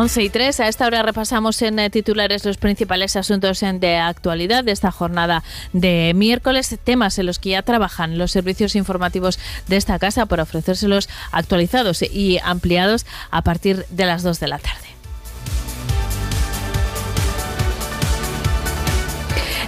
[0.00, 4.64] 11 y 3, a esta hora repasamos en eh, titulares los principales asuntos de actualidad
[4.64, 5.44] de esta jornada
[5.74, 9.38] de miércoles, temas en los que ya trabajan los servicios informativos
[9.68, 14.58] de esta casa por ofrecérselos actualizados y ampliados a partir de las 2 de la
[14.58, 14.89] tarde.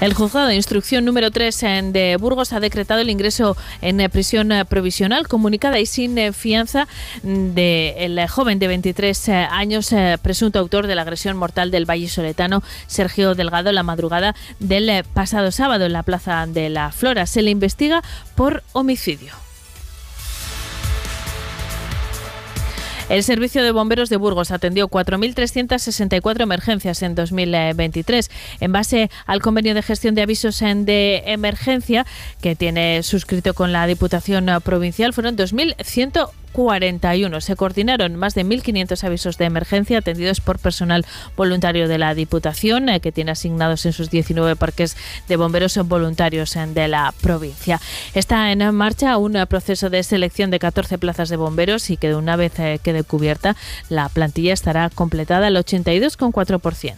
[0.02, 1.61] El juzgado de instrucción número 3
[1.92, 6.33] de Burgos ha decretado el ingreso en eh, prisión eh, provisional comunicada y sin eh,
[6.33, 6.88] fianza
[7.23, 13.37] del joven de 23 años, presunto autor de la agresión mortal del Valle Soletano, Sergio
[13.37, 17.27] Delgado, la madrugada del pasado sábado en la Plaza de la Flora.
[17.27, 18.03] Se le investiga
[18.34, 19.52] por homicidio.
[23.09, 28.31] El Servicio de Bomberos de Burgos atendió 4.364 emergencias en 2023.
[28.61, 32.06] En base al convenio de gestión de avisos de emergencia
[32.41, 37.41] que tiene suscrito con la Diputación Provincial, fueron 2.100 41.
[37.41, 41.05] Se coordinaron más de 1.500 avisos de emergencia atendidos por personal
[41.36, 44.97] voluntario de la Diputación, eh, que tiene asignados en sus 19 parques
[45.28, 47.80] de bomberos voluntarios de la provincia.
[48.14, 52.36] Está en marcha un proceso de selección de 14 plazas de bomberos y que una
[52.36, 53.56] vez eh, quede cubierta,
[53.89, 56.95] la plantilla estará completada al 82,4%.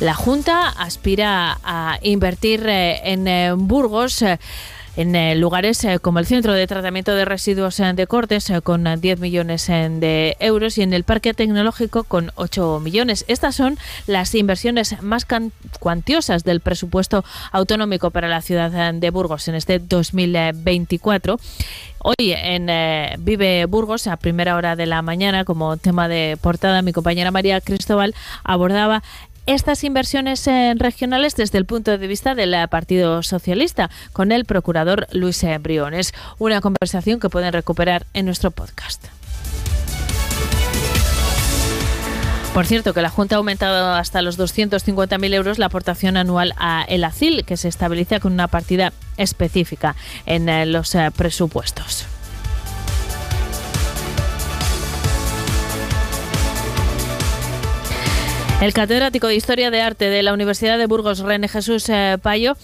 [0.00, 4.22] La Junta aspira a invertir eh, en Burgos
[4.96, 8.84] en eh, lugares eh, como el Centro de Tratamiento de Residuos eh, de Cortes con
[9.00, 13.24] 10 millones de euros y en el Parque Tecnológico con 8 millones.
[13.28, 15.26] Estas son las inversiones más
[15.78, 21.38] cuantiosas del presupuesto autonómico para la ciudad de Burgos en este 2024.
[21.98, 22.70] Hoy en
[23.24, 27.60] Vive Burgos, a primera hora de la mañana, como tema de portada, mi compañera María
[27.60, 29.02] Cristóbal abordaba
[29.46, 35.44] estas inversiones regionales desde el punto de vista del Partido Socialista con el procurador Luis
[35.60, 36.12] Briones.
[36.38, 39.06] Una conversación que pueden recuperar en nuestro podcast.
[42.56, 46.86] Por cierto, que la Junta ha aumentado hasta los 250.000 euros la aportación anual a
[46.88, 52.06] el ACIL, que se estabiliza con una partida específica en eh, los eh, presupuestos.
[58.60, 62.56] El catedrático de Historia de Arte de la Universidad de Burgos, René Jesús eh, Payo,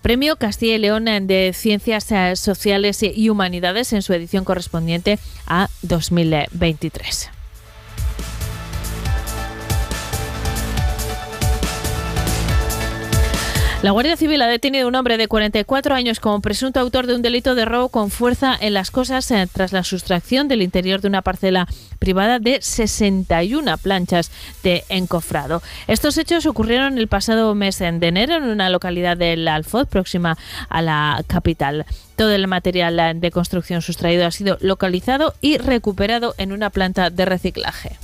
[0.00, 5.68] Premio Castilla y León de Ciencias eh, Sociales y Humanidades en su edición correspondiente a
[5.82, 7.41] 2023.
[13.82, 17.16] La Guardia Civil ha detenido a un hombre de 44 años como presunto autor de
[17.16, 21.00] un delito de robo con fuerza en las cosas eh, tras la sustracción del interior
[21.00, 21.66] de una parcela
[21.98, 24.30] privada de 61 planchas
[24.62, 25.62] de encofrado.
[25.88, 30.38] Estos hechos ocurrieron el pasado mes de enero en una localidad del Alfoz próxima
[30.68, 31.84] a la capital.
[32.14, 37.24] Todo el material de construcción sustraído ha sido localizado y recuperado en una planta de
[37.24, 37.98] reciclaje.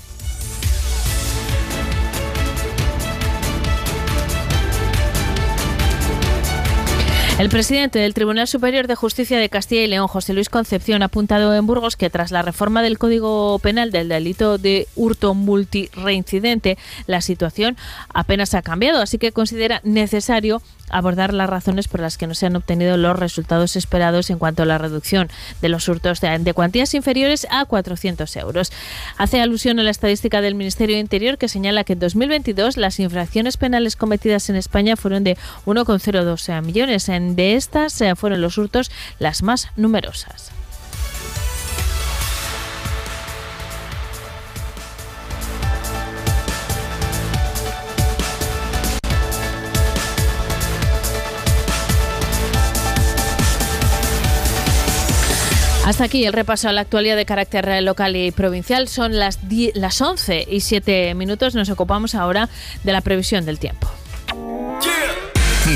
[7.39, 11.05] El presidente del Tribunal Superior de Justicia de Castilla y León, José Luis Concepción, ha
[11.05, 16.77] apuntado en Burgos que tras la reforma del Código Penal del delito de hurto multireincidente,
[17.07, 17.77] la situación
[18.13, 20.61] apenas ha cambiado, así que considera necesario
[20.91, 24.63] abordar las razones por las que no se han obtenido los resultados esperados en cuanto
[24.63, 25.29] a la reducción
[25.61, 28.73] de los hurtos de, cuantías inferiores a 400 euros.
[29.17, 32.99] Hace alusión a la estadística del Ministerio de Interior que señala que en 2022 las
[33.01, 37.09] infracciones penales cometidas en España fueron de 1,02 millones.
[37.35, 40.53] De estas eh, fueron los hurtos las más numerosas.
[55.89, 58.89] Hasta aquí el repaso a la actualidad de carácter local y provincial.
[58.89, 59.39] Son las,
[59.73, 61.55] las 11 y 7 minutos.
[61.55, 62.51] Nos ocupamos ahora
[62.85, 63.89] de la previsión del tiempo.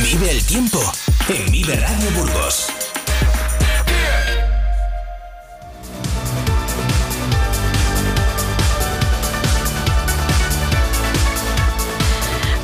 [0.00, 0.80] Vive el tiempo
[1.28, 2.81] en Vive Radio Burgos.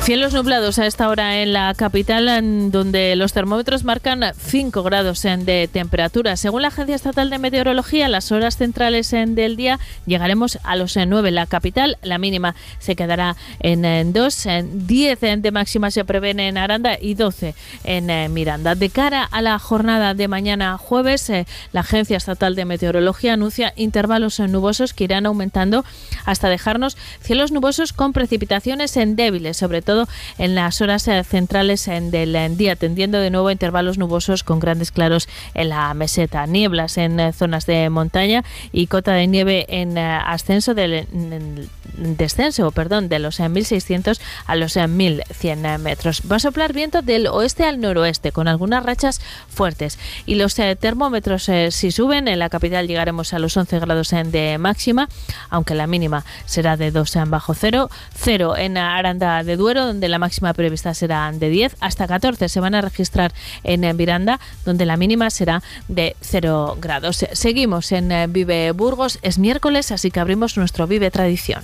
[0.09, 5.69] Cielos nublados a esta hora en la capital, donde los termómetros marcan 5 grados de
[5.71, 6.35] temperatura.
[6.35, 11.29] Según la Agencia Estatal de Meteorología, las horas centrales del día llegaremos a los 9
[11.29, 11.99] en la capital.
[12.01, 17.53] La mínima se quedará en 2, 10 de máxima se prevén en Aranda y 12
[17.83, 18.73] en eh, Miranda.
[18.73, 23.73] De cara a la jornada de mañana jueves, eh, la Agencia Estatal de Meteorología anuncia
[23.75, 25.85] intervalos nubosos que irán aumentando
[26.25, 30.07] hasta dejarnos cielos nubosos con precipitaciones en débiles, sobre todo todo
[30.37, 34.91] en las horas eh, centrales del día, tendiendo de nuevo a intervalos nubosos con grandes
[34.91, 40.73] claros en la meseta, nieblas en zonas de montaña y cota de nieve en ascenso
[40.73, 41.07] del
[41.97, 46.21] descenso, perdón, de los 1.600 a los 1.100 metros.
[46.31, 51.49] Va a soplar viento del oeste al noroeste con algunas rachas fuertes y los termómetros
[51.71, 55.09] si suben en la capital llegaremos a los 11 grados de máxima,
[55.49, 60.07] aunque la mínima será de 2 en bajo cero, 0 en Aranda de Duero, donde
[60.07, 63.33] la máxima prevista será de 10, hasta 14 se van a registrar
[63.63, 67.25] en Miranda, donde la mínima será de 0 grados.
[67.33, 71.63] Seguimos en eh, Vive Burgos, es miércoles, así que abrimos nuestro Vive Tradición.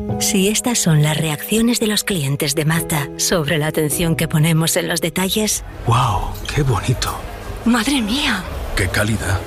[0.21, 4.77] Si estas son las reacciones de los clientes de Mazda sobre la atención que ponemos
[4.77, 5.63] en los detalles.
[5.87, 6.33] ¡Wow!
[6.53, 7.17] ¡Qué bonito!
[7.65, 8.43] ¡Madre mía!
[8.75, 9.41] ¡Qué calidad!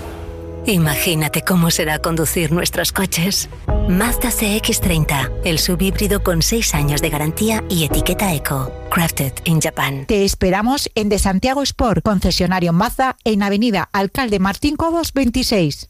[0.66, 3.48] Imagínate cómo será conducir nuestros coches.
[3.88, 8.72] Mazda CX30, el subhíbrido con 6 años de garantía y etiqueta eco.
[8.90, 10.06] Crafted in Japan.
[10.06, 15.88] Te esperamos en De Santiago Sport, concesionario Mazda, en Avenida Alcalde Martín Cobos 26.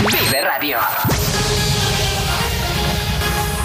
[0.00, 0.78] Vive Radio.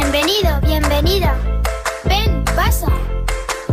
[0.00, 1.36] Bienvenido, bienvenida.
[2.04, 2.86] Ven, pasa.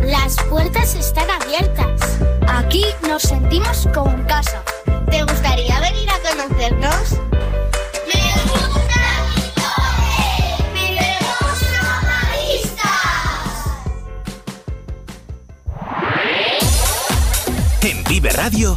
[0.02, 2.18] Las puertas están abiertas.
[2.48, 4.60] Aquí nos sentimos como en casa.
[5.08, 7.12] ¿Te gustaría venir a conocernos?
[8.12, 8.20] ¡Me
[8.50, 9.00] gusta!
[10.74, 11.62] ¡Vivemos
[17.82, 18.76] En Vive Radio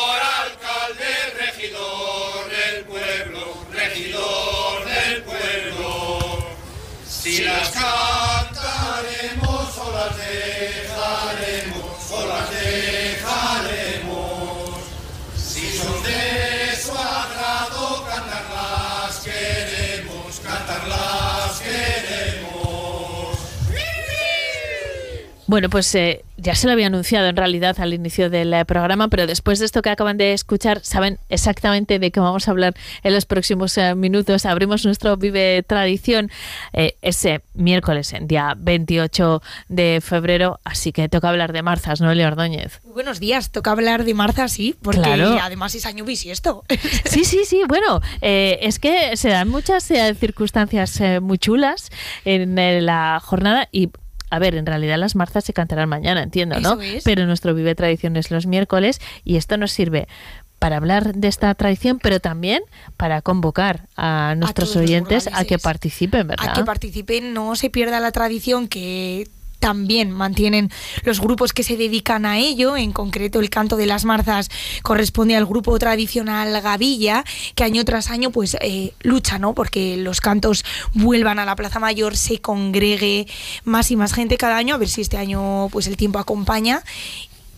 [7.31, 8.57] Si las cantaremos
[9.77, 14.11] o las dejaremos, o las dejaremos.
[15.37, 23.37] Si son de su agrado, cantarlas queremos, cantarlas queremos.
[25.47, 29.07] Bueno, pues eh, ya se lo había anunciado en realidad al inicio del eh, programa,
[29.09, 32.73] pero después de esto que acaban de escuchar, saben exactamente de qué vamos a hablar
[33.03, 34.45] en los próximos eh, minutos.
[34.45, 36.31] Abrimos nuestro Vive Tradición
[36.73, 42.11] eh, ese miércoles, en día 28 de febrero, así que toca hablar de marzas, ¿no,
[42.11, 42.79] Elia Ordóñez?
[42.83, 45.37] Muy buenos días, toca hablar de Marza, sí, porque Claro.
[45.41, 46.63] además es año bisiesto.
[47.05, 47.61] Sí, sí, sí.
[47.67, 51.89] Bueno, eh, es que se dan muchas eh, circunstancias muy chulas
[52.25, 52.55] en
[52.85, 53.89] la jornada y.
[54.31, 56.81] A ver, en realidad las marzas se cantarán mañana, entiendo, ¿no?
[56.81, 57.03] Es.
[57.03, 60.07] Pero nuestro Vive Tradición es los miércoles y esto nos sirve
[60.57, 62.63] para hablar de esta tradición, pero también
[62.95, 66.49] para convocar a nuestros oyentes a que participen, ¿verdad?
[66.49, 69.27] A que participen, no se pierda la tradición que
[69.61, 70.71] también mantienen
[71.03, 72.75] los grupos que se dedican a ello.
[72.75, 74.49] En concreto, el canto de las marzas
[74.81, 77.23] corresponde al grupo tradicional Gavilla,
[77.55, 79.53] que año tras año pues eh, lucha, ¿no?
[79.53, 83.27] Porque los cantos vuelvan a la Plaza Mayor, se congregue
[83.63, 86.83] más y más gente cada año, a ver si este año pues el tiempo acompaña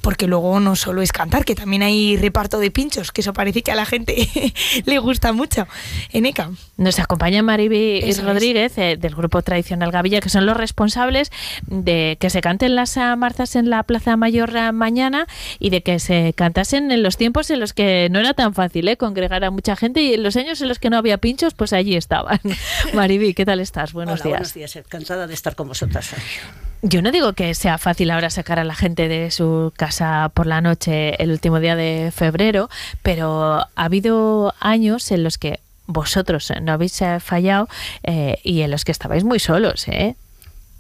[0.04, 3.64] porque luego no solo es cantar, que también hay reparto de pinchos, que eso parece
[3.64, 4.28] que a la gente
[4.86, 5.66] le gusta mucho.
[6.12, 6.52] En ECA.
[6.76, 11.32] Nos acompaña Mariby Rodríguez eh, del grupo tradicional Gavilla, que son los responsables
[11.68, 15.26] de que se canten las marzas en la Plaza Mayor mañana
[15.58, 18.90] y de que se cantasen en los tiempos en los que no era tan fácil
[18.90, 18.98] ¿eh?
[18.98, 21.72] congregar a mucha gente y en los años en los que no había pinchos, pues
[21.72, 22.42] allí estaban.
[22.94, 23.94] Mariby, ¿qué tal estás?
[23.94, 24.32] Buenos días.
[24.32, 26.73] Buenos días, encantada de estar con vosotras hoy.
[26.86, 30.48] Yo no digo que sea fácil ahora sacar a la gente de su casa por
[30.48, 32.70] la noche el último día de febrero,
[33.02, 37.70] pero ha habido años en los que vosotros no habéis eh, fallado
[38.04, 40.18] eh, y en los que estabais muy solos, ¿eh?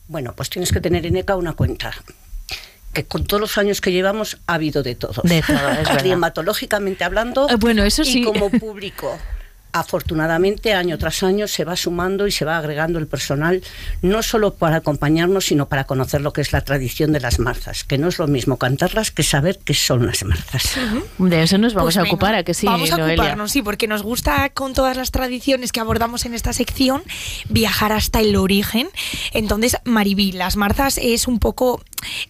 [0.09, 1.93] Bueno, pues tienes que tener en ECA una cuenta
[2.91, 5.21] que con todos los años que llevamos ha habido de todo.
[5.23, 5.99] De todo, es verdad.
[5.99, 8.19] Climatológicamente hablando bueno, eso sí.
[8.19, 9.17] y como público
[9.73, 13.61] afortunadamente año tras año se va sumando y se va agregando el personal,
[14.01, 17.83] no solo para acompañarnos, sino para conocer lo que es la tradición de las marzas,
[17.83, 20.75] que no es lo mismo cantarlas que saber qué son las marzas.
[21.17, 23.15] De eso nos vamos Pues a venga, ocupar, ¿a que sí, Vamos a Noelia?
[23.23, 27.03] ocuparnos, sí, porque nos gusta con todas las tradiciones que abordamos en esta sección
[27.49, 28.89] viajar hasta el origen.
[29.33, 31.81] Entonces, Maribí, las marzas es un poco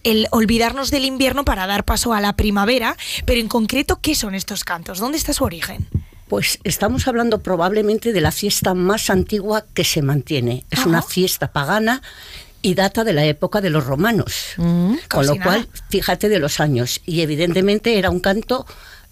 [0.02, 2.96] el olvidarnos del invierno para dar paso a la primavera,
[3.26, 4.98] pero en concreto, ¿qué son estos cantos?
[4.98, 5.86] ¿Dónde está su origen?
[6.34, 10.64] Pues estamos hablando probablemente de la fiesta más antigua que se mantiene.
[10.68, 10.88] Es Ajá.
[10.88, 12.02] una fiesta pagana
[12.60, 14.46] y data de la época de los romanos.
[14.56, 14.94] Mm.
[15.08, 17.00] Con lo cual, fíjate de los años.
[17.06, 18.66] Y evidentemente era un canto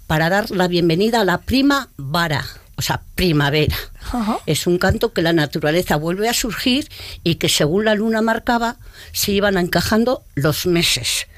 [0.08, 3.76] para dar la bienvenida a la primavera, o sea, primavera.
[4.10, 4.38] Ajá.
[4.46, 6.88] Es un canto que la naturaleza vuelve a surgir
[7.22, 8.78] y que según la luna marcaba,
[9.12, 11.28] se iban encajando los meses.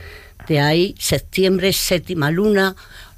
[0.48, 2.74] De ahí septiembre, séptima luna,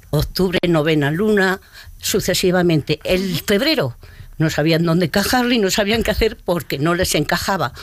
[0.09, 1.61] octubre, novena luna,
[1.99, 2.99] sucesivamente.
[3.03, 3.97] El febrero
[4.37, 7.73] no sabían dónde encajarlo y no sabían qué hacer porque no les encajaba.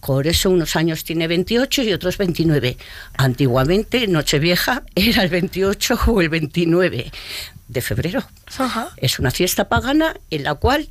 [0.00, 2.76] Por eso unos años tiene 28 y otros 29.
[3.16, 7.12] Antiguamente Nochevieja era el 28 o el 29
[7.68, 8.24] de febrero.
[8.56, 8.90] Ajá.
[8.96, 10.88] Es una fiesta pagana en la cual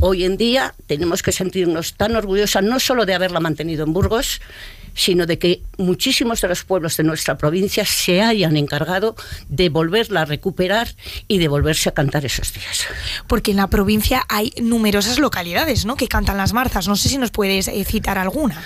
[0.00, 4.40] hoy en día tenemos que sentirnos tan orgullosas no solo de haberla mantenido en Burgos,
[4.94, 9.16] sino de que muchísimos de los pueblos de nuestra provincia se hayan encargado
[9.48, 10.88] de volverla a recuperar
[11.28, 12.86] y de volverse a cantar esos días.
[13.26, 15.96] Porque en la provincia hay numerosas localidades, ¿no?
[15.96, 16.88] Que cantan las marzas.
[16.88, 18.62] No sé si nos puedes eh, citar alguna.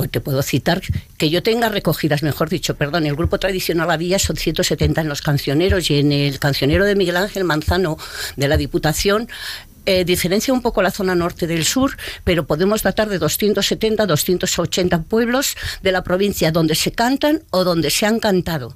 [0.00, 0.80] Hoy te puedo citar
[1.16, 5.22] que yo tenga recogidas, mejor dicho, perdón, el grupo tradicional había son 170 en los
[5.22, 7.98] cancioneros y en el cancionero de Miguel Ángel Manzano
[8.36, 9.28] de la Diputación
[9.88, 15.02] eh, diferencia un poco la zona norte del sur, pero podemos datar de 270, 280
[15.04, 18.74] pueblos de la provincia donde se cantan o donde se han cantado,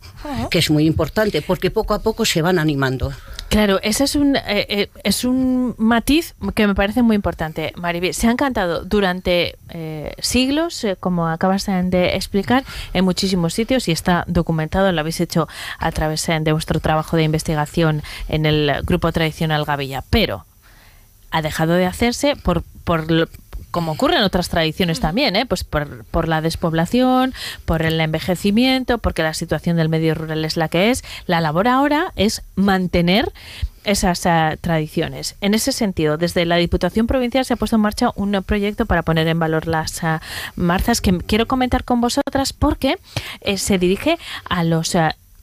[0.51, 3.13] que es muy importante porque poco a poco se van animando.
[3.53, 8.15] Claro, ese es un, eh, eh, es un matiz que me parece muy importante, Maribel.
[8.15, 12.65] Se han cantado durante eh, siglos, eh, como acabas de explicar,
[12.95, 17.25] en muchísimos sitios y está documentado, lo habéis hecho a través de vuestro trabajo de
[17.25, 20.03] investigación en el grupo tradicional Gavilla.
[20.09, 20.47] Pero
[21.33, 23.29] ha dejado de hacerse por, por lo-
[23.71, 25.47] como ocurre en otras tradiciones también, ¿eh?
[25.47, 27.33] pues por, por la despoblación,
[27.65, 31.03] por el envejecimiento, porque la situación del medio rural es la que es.
[31.27, 33.33] La labor ahora es mantener
[33.85, 35.37] esas eh, tradiciones.
[35.41, 39.03] En ese sentido, desde la Diputación Provincial se ha puesto en marcha un proyecto para
[39.03, 40.19] poner en valor las eh,
[40.55, 42.99] marzas que quiero comentar con vosotras porque
[43.41, 44.19] eh, se dirige
[44.51, 44.95] a los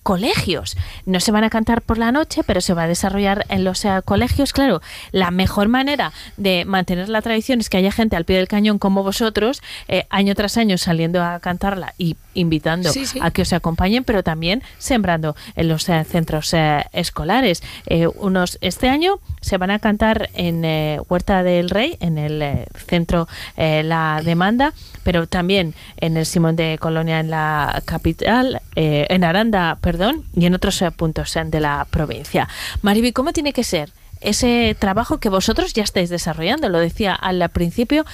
[0.09, 0.75] colegios.
[1.05, 3.85] No se van a cantar por la noche, pero se va a desarrollar en los
[3.85, 4.53] eh, colegios.
[4.53, 8.47] Claro, la mejor manera de mantener la tradición es que haya gente al pie del
[8.47, 13.19] cañón como vosotros, eh, año tras año saliendo a cantarla y invitando Sí, sí.
[13.21, 16.55] a que os acompañen, pero también sembrando en los eh, centros
[16.91, 17.61] escolares.
[17.85, 22.65] Eh, unos Este año se van a cantar en eh, Huerta del Rey, en el
[22.87, 24.73] centro La Demanda,
[25.03, 29.98] pero también en el Simón de Colonia en la capital, eh, en Aranda, perdón,
[30.35, 32.47] y en otros eh, puntos eh, de la provincia.
[32.81, 33.91] Mariby, ¿cómo tiene que ser
[34.21, 36.69] ese trabajo que vosotros ya estáis desarrollando?
[36.69, 38.05] Lo decía al principio,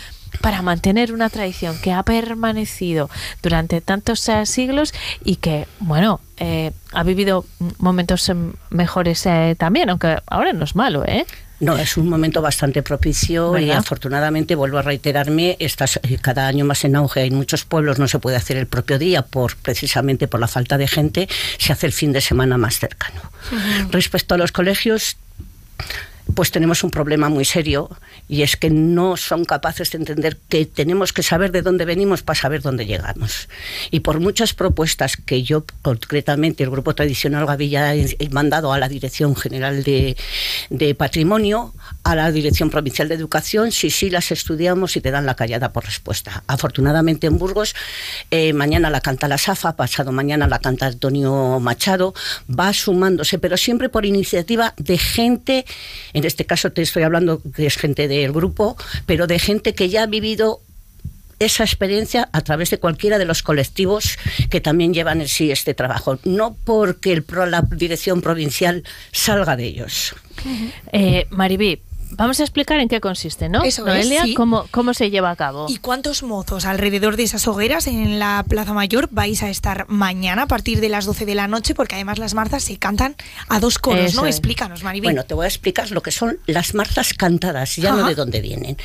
[0.42, 3.10] para mantener una tradición que ha permanecido
[3.42, 7.46] durante tantos eh, siglos y que, bueno, eh, ha vivido
[7.78, 8.32] momentos
[8.70, 11.26] mejores eh, también, aunque ahora no es malo, ¿eh?
[11.60, 16.66] No, es un momento bastante propicio y afortunadamente, vuelvo a reiterarme, estás eh, cada año
[16.66, 17.24] más en auge.
[17.24, 20.78] En muchos pueblos no se puede hacer el propio día por precisamente por la falta
[20.78, 23.22] de gente, se hace el fin de semana más cercano.
[23.92, 25.18] Respecto a los colegios,
[26.34, 27.90] pues tenemos un problema muy serio
[28.28, 32.24] y es que no son capaces de entender que tenemos que saber de dónde venimos
[32.24, 33.48] para saber dónde llegamos.
[33.92, 38.88] Y por muchas propuestas que yo concretamente, el Grupo Tradicional Gavilla, he mandado a la
[38.88, 40.18] Dirección General de,
[40.70, 45.26] de Patrimonio, a la Dirección Provincial de Educación, si sí las estudiamos y te dan
[45.26, 46.44] la callada por respuesta.
[46.48, 47.76] Afortunadamente en Burgos,
[48.32, 52.14] eh, mañana la canta la SAFA, pasado mañana la canta Antonio Machado,
[52.48, 55.66] va sumándose, pero siempre por iniciativa de gente
[56.16, 59.90] en este caso te estoy hablando que es gente del grupo, pero de gente que
[59.90, 60.62] ya ha vivido
[61.40, 64.18] esa experiencia a través de cualquiera de los colectivos
[64.50, 69.66] que también llevan en sí este trabajo, no porque el, la dirección provincial salga de
[69.66, 70.16] ellos.
[70.94, 71.82] Eh, Maribí,
[72.18, 73.64] Vamos a explicar en qué consiste, ¿no?
[73.64, 74.34] Eso Noelia, es, sí.
[74.34, 75.66] cómo, cómo se lleva a cabo.
[75.70, 80.44] ¿Y cuántos mozos alrededor de esas hogueras en la Plaza Mayor vais a estar mañana
[80.44, 81.76] a partir de las 12 de la noche?
[81.76, 83.16] Porque además las marzas se cantan
[83.50, 84.28] a dos coros, Eso ¿no?
[84.28, 84.36] es.
[84.36, 85.08] Explícanos, Maribel.
[85.08, 88.42] Bueno, te voy a explicar lo que son las marzas cantadas, ya no de dónde
[88.42, 88.78] vienen.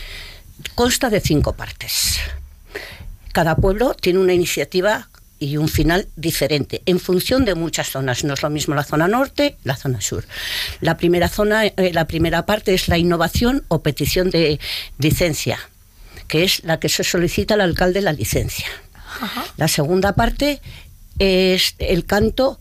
[0.74, 2.18] Consta de cinco partes.
[3.32, 5.09] Cada pueblo tiene una iniciativa
[5.40, 8.22] y un final diferente en función de muchas zonas.
[8.22, 10.24] No es lo mismo la zona norte, la zona sur.
[10.80, 14.60] La primera zona, eh, la primera parte es la innovación o petición de
[14.98, 15.58] licencia,
[16.28, 18.66] que es la que se solicita al alcalde la licencia.
[19.56, 20.60] La segunda parte
[21.18, 22.60] es el canto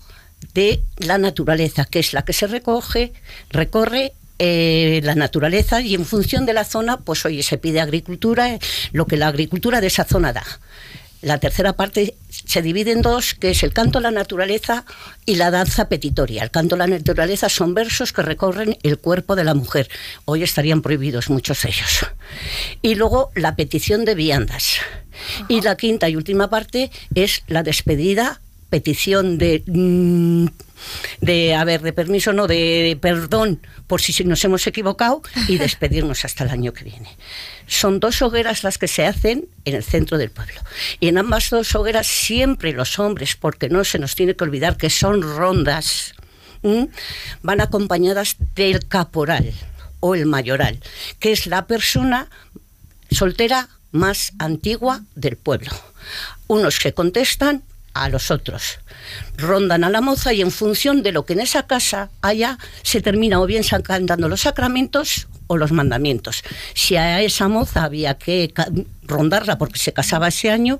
[0.53, 3.13] de la naturaleza, que es la que se recoge,
[3.49, 8.53] recorre eh, la naturaleza y en función de la zona, pues oye, se pide agricultura,
[8.53, 8.59] eh,
[8.93, 10.45] lo que la agricultura de esa zona da.
[11.21, 14.85] La tercera parte se divide en dos, que es el canto a la naturaleza
[15.25, 16.43] y la danza petitoria.
[16.43, 19.89] El canto a la naturaleza son versos que recorren el cuerpo de la mujer.
[20.25, 22.05] Hoy estarían prohibidos muchos de ellos.
[22.81, 24.77] Y luego la petición de viandas.
[25.49, 29.63] Y la quinta y última parte es la despedida, petición de...
[29.65, 30.47] mm,
[31.21, 36.25] de, a ver, de permiso, no, de perdón por si nos hemos equivocado y despedirnos
[36.25, 37.09] hasta el año que viene.
[37.67, 40.61] Son dos hogueras las que se hacen en el centro del pueblo.
[40.99, 44.77] Y en ambas dos hogueras siempre los hombres, porque no se nos tiene que olvidar
[44.77, 46.13] que son rondas,
[46.63, 46.89] ¿m?
[47.41, 49.53] van acompañadas del caporal
[49.99, 50.79] o el mayoral,
[51.19, 52.29] que es la persona
[53.11, 55.71] soltera más antigua del pueblo.
[56.47, 58.79] Unos que contestan a los otros.
[59.37, 63.01] Rondan a la moza y en función de lo que en esa casa haya, se
[63.01, 66.43] termina o bien cantando los sacramentos o los mandamientos.
[66.73, 68.53] Si a esa moza había que
[69.03, 70.79] rondarla porque se casaba ese año,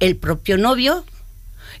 [0.00, 1.04] el propio novio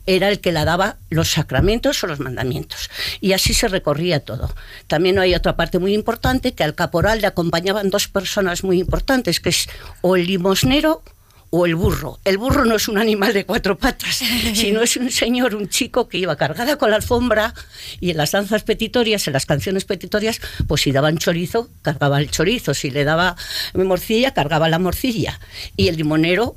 [0.06, 2.90] era el que la daba los sacramentos o los mandamientos.
[3.20, 4.54] Y así se recorría todo.
[4.86, 9.38] También hay otra parte muy importante, que al caporal le acompañaban dos personas muy importantes,
[9.38, 9.68] que es
[10.00, 11.02] o el limosnero
[11.50, 12.18] o el burro.
[12.24, 14.16] El burro no es un animal de cuatro patas,
[14.54, 17.54] sino es un señor, un chico que iba cargada con la alfombra
[18.00, 22.30] y en las danzas petitorias, en las canciones petitorias, pues si daban chorizo, cargaba el
[22.30, 23.36] chorizo, si le daba
[23.74, 25.40] morcilla, cargaba la morcilla.
[25.76, 26.56] Y el limonero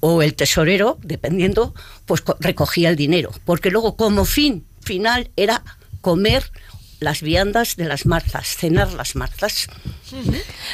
[0.00, 1.74] o el tesorero, dependiendo,
[2.06, 3.30] pues co- recogía el dinero.
[3.44, 5.62] Porque luego, como fin final, era
[6.00, 6.50] comer
[7.02, 9.68] las viandas de las marzas, cenar las marzas.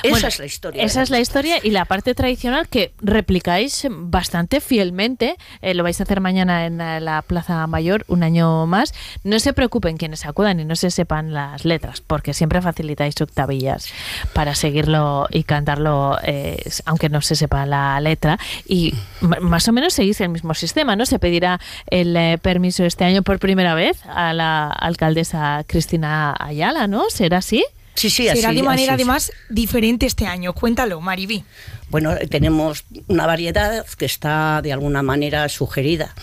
[0.02, 0.82] Esa Bueno, es la historia.
[0.82, 5.36] Esa es la historia y la parte tradicional que replicáis bastante fielmente.
[5.62, 8.92] Eh, lo vais a hacer mañana en eh, la Plaza Mayor, un año más.
[9.24, 13.92] No se preocupen quienes acudan y no se sepan las letras, porque siempre facilitáis octavillas
[14.32, 18.38] para seguirlo y cantarlo, eh, aunque no se sepa la letra.
[18.66, 21.06] Y más o menos seguís el mismo sistema, ¿no?
[21.06, 26.86] Se pedirá el eh, permiso este año por primera vez a la alcaldesa Cristina Ayala,
[26.86, 27.10] ¿no?
[27.10, 27.64] ¿Será así?
[27.94, 30.52] Sí, sí, Será así- de manera así además diferente este año.
[30.52, 31.44] Cuéntalo, Maribí.
[31.90, 36.14] Bueno, tenemos una variedad que está de alguna manera sugerida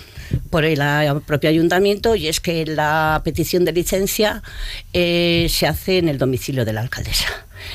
[0.50, 0.80] por el
[1.26, 4.42] propio ayuntamiento y es que la petición de licencia
[4.94, 7.28] eh, se hace en el domicilio de la alcaldesa,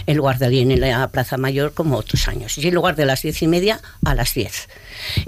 [0.06, 3.04] en lugar de allí en la Plaza Mayor como otros años, y en lugar de
[3.06, 4.68] las diez y media a las diez.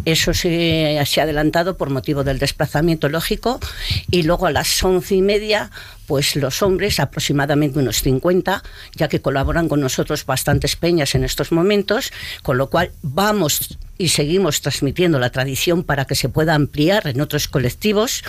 [0.04, 3.60] Eso se, se ha adelantado por motivo del desplazamiento lógico
[4.10, 5.70] y luego a las once y media
[6.12, 8.62] pues los hombres, aproximadamente unos 50,
[8.94, 14.08] ya que colaboran con nosotros bastantes peñas en estos momentos, con lo cual vamos y
[14.08, 18.24] seguimos transmitiendo la tradición para que se pueda ampliar en otros colectivos.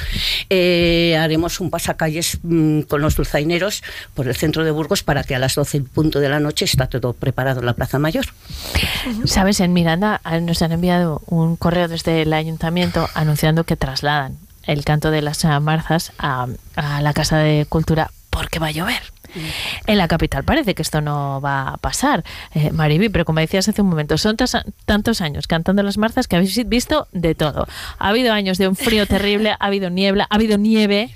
[0.49, 5.35] Eh, haremos un pasacalles mm, con los dulzaineros por el centro de Burgos para que
[5.35, 8.27] a las 12 en punto de la noche está todo preparado en la Plaza Mayor.
[9.25, 14.37] Sabes, en Miranda ah, nos han enviado un correo desde el ayuntamiento anunciando que trasladan
[14.65, 19.01] el canto de las marzas a, a la Casa de Cultura porque va a llover.
[19.87, 22.23] En la capital parece que esto no va a pasar,
[22.53, 24.37] eh, Mariby, pero como decías hace un momento, son
[24.85, 27.67] tantos años cantando las marzas que habéis visto de todo.
[27.97, 31.09] Ha habido años de un frío terrible, ha habido niebla, ha habido nieve.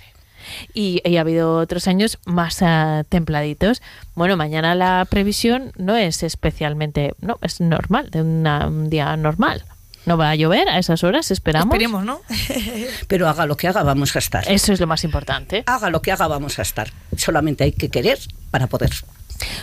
[0.74, 3.82] y, y ha habido otros años más ah, templaditos.
[4.16, 9.64] Bueno, mañana la previsión no es especialmente, no, es normal, de una- un día normal.
[10.08, 11.68] No va a llover a esas horas, esperamos.
[11.68, 12.22] Esperemos, ¿no?
[13.10, 14.50] Pero haga lo que haga, vamos a estar.
[14.50, 15.64] Eso es lo más importante.
[15.66, 16.90] Haga lo que haga, vamos a estar.
[17.18, 18.18] Solamente hay que querer
[18.50, 18.92] para poder.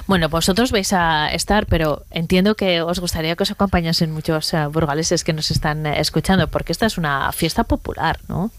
[0.06, 4.66] Bueno, vosotros vais a estar, pero entiendo que os gustaría que os acompañasen muchos eh,
[4.66, 8.50] burgaleses que nos están eh, escuchando, porque esta es una fiesta popular, ¿no?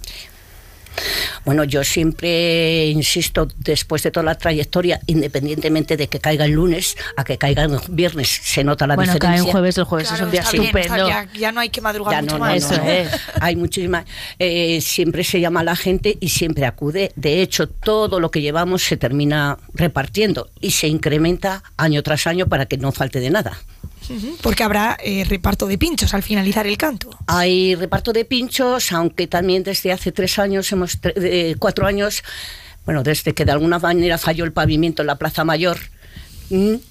[1.43, 6.95] Bueno, yo siempre insisto, después de toda la trayectoria, independientemente de que caiga el lunes
[7.17, 9.37] a que caiga el viernes, se nota la bueno, diferencia.
[9.39, 11.07] cae un jueves, el jueves es un día está bien, estupendo.
[11.07, 12.71] está- ya, ya no hay que madrugar Ya mucho no, no, más.
[12.71, 12.89] No, no.
[12.89, 13.09] es.
[13.41, 14.05] Hay muchísimas.
[14.39, 17.11] eh, siempre se llama a la gente y siempre acude.
[17.15, 22.47] De hecho, todo lo que llevamos se termina repartiendo y se incrementa año tras año
[22.47, 23.57] para que no falte de nada.
[24.41, 27.09] Porque habrá eh, reparto de pinchos al finalizar el canto.
[27.27, 32.23] Hay reparto de pinchos, aunque también desde hace tres años, hemos tre- eh, cuatro años,
[32.85, 35.77] bueno, desde que de alguna manera falló el pavimento en la Plaza Mayor,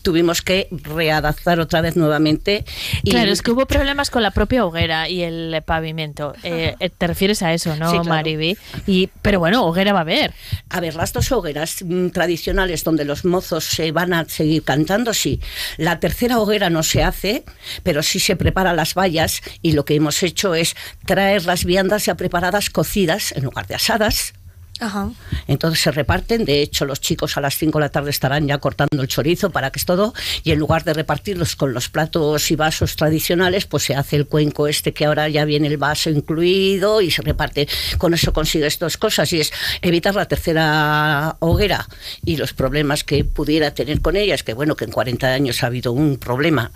[0.03, 2.65] tuvimos que readaptar otra vez nuevamente.
[3.03, 6.35] y- Claro, es que hubo problemas con la propia hoguera y el pavimento.
[6.43, 8.05] Eh, eh, te refieres a eso, ¿no, Sí, claro.
[8.09, 8.57] Mariby?
[8.87, 10.33] Y, pero bueno, hoguera va a haber.
[10.71, 15.15] A ver, las dos hogueras mm, tradicionales donde los mozos se van a seguir cantando,
[15.15, 15.41] sí.
[15.77, 17.45] La tercera hoguera no se hace,
[17.83, 20.75] pero sí se preparan las vallas y lo que hemos hecho es
[21.07, 24.35] traer las viandas ya preparadas, cocidas, en lugar de asadas.
[24.81, 25.11] Ajá.
[25.47, 28.59] Entonces se reparten, de hecho los chicos a las 5 de la tarde estarán ya
[28.59, 32.51] cortando el chorizo para que es todo, y en lugar de repartirlos con los platos
[32.51, 36.11] y vasos tradicionales, pues se hace el cuenco este que ahora ya viene el vaso
[36.11, 37.69] incluido y se reparte.
[37.99, 41.87] Con eso consigues dos cosas y es evitar la tercera hoguera
[42.25, 45.67] y los problemas que pudiera tener con ellas, que bueno, que en 40 años ha
[45.67, 46.73] habido un problema.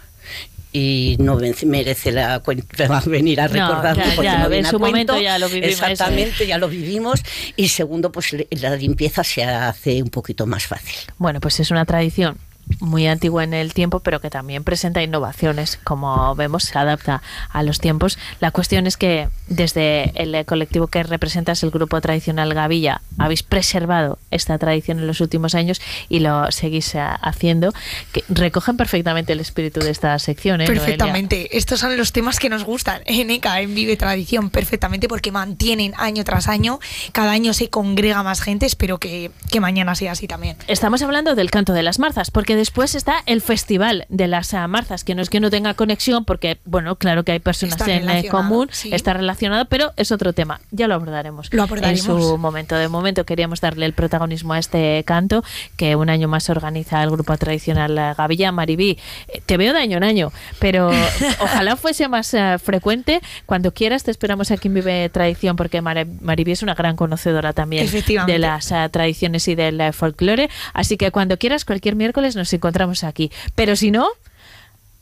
[0.79, 4.69] Y no merece la cuenta venir a No, recordarlo ya, porque ya, no en viene
[4.69, 5.21] a su momento cuento.
[5.23, 5.71] ya lo vivimos.
[5.71, 7.21] Exactamente, ya lo vivimos.
[7.57, 10.97] Y segundo, pues la limpieza se hace un poquito más fácil.
[11.19, 12.37] Bueno, pues es una tradición
[12.81, 17.63] muy antigua en el tiempo, pero que también presenta innovaciones, como vemos, se adapta a
[17.63, 18.19] los tiempos.
[18.41, 24.19] La cuestión es que desde el colectivo que representas, el grupo tradicional Gavilla, habéis preservado
[24.31, 27.73] esta tradición en los últimos años y lo seguís eh, haciendo,
[28.13, 30.61] que recogen perfectamente el espíritu de esta sección.
[30.61, 30.83] ¿eh, Noelia?
[30.83, 31.57] Perfectamente.
[31.57, 35.95] Estos son los temas que nos gustan en ECA, en Vive Tradición, perfectamente, porque mantienen
[35.97, 36.79] año tras año.
[37.13, 38.67] Cada año se congrega más gente.
[38.67, 40.57] Espero que, que mañana sea así también.
[40.67, 44.67] Estamos hablando del canto de las marzas, porque después está el festival de las ah,
[44.69, 47.93] marzas, que no es que no tenga conexión, porque, bueno, claro que hay personas Está
[47.93, 48.91] en eh, común, sí.
[48.93, 50.61] está relacionado, pero es otro tema.
[50.71, 51.49] Ya lo abordaremos.
[51.53, 52.07] Lo abordaremos.
[52.07, 52.77] En su momento.
[52.77, 55.43] De momento queríamos darle el protagonismo a este canto,
[55.77, 58.53] que un año más organiza el grupo tradicional eh, Gavilla.
[58.53, 60.91] Maribí, eh, te veo de año en año, pero
[61.41, 63.21] ojalá fuese más eh, frecuente.
[63.47, 67.53] Cuando quieras te esperamos aquí en Vive Tradición, porque Mari- Maribí es una gran conocedora
[67.53, 67.89] también
[68.27, 70.51] de las eh, tradiciones y del eh, folclore.
[70.75, 73.31] Así que cuando quieras, cualquier miércoles nos encontramos aquí.
[73.55, 74.09] Pero si no,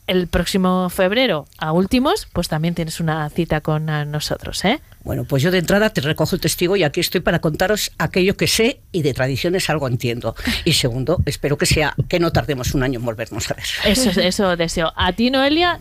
[0.07, 4.79] el próximo febrero a últimos, pues también tienes una cita con eh, nosotros, ¿eh?
[5.03, 8.35] Bueno, pues yo de entrada te recojo el testigo y aquí estoy para contaros aquello
[8.35, 10.35] que sé y de tradiciones algo entiendo.
[10.65, 13.65] Y segundo, espero que sea que no tardemos un año en volvernos a ver.
[13.85, 14.91] Eso, eso deseo.
[14.95, 15.79] A ti, Noelia,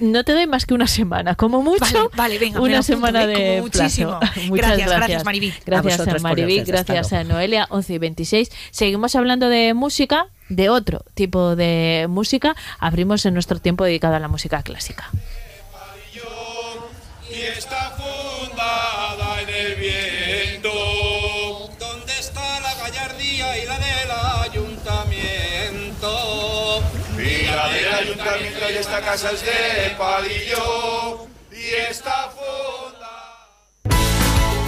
[0.00, 1.80] no te doy más que una semana, como mucho.
[1.80, 4.18] Vale, vale, venga, una apunto, semana de Como muchísimo.
[4.18, 4.40] plazo.
[4.48, 5.48] Muchas Gracias, gracias, gracias, Maribí.
[5.50, 8.50] A Gracias, la oferta, Gracias a Noelia, 11 y 26.
[8.70, 12.54] Seguimos hablando de música, de otro tipo de música.
[12.78, 15.10] Abrimos en nuestro tiempo dedicado a la música clásica.
[17.30, 17.91] y está
[28.40, 33.22] y esta casa es de palillo y fundada.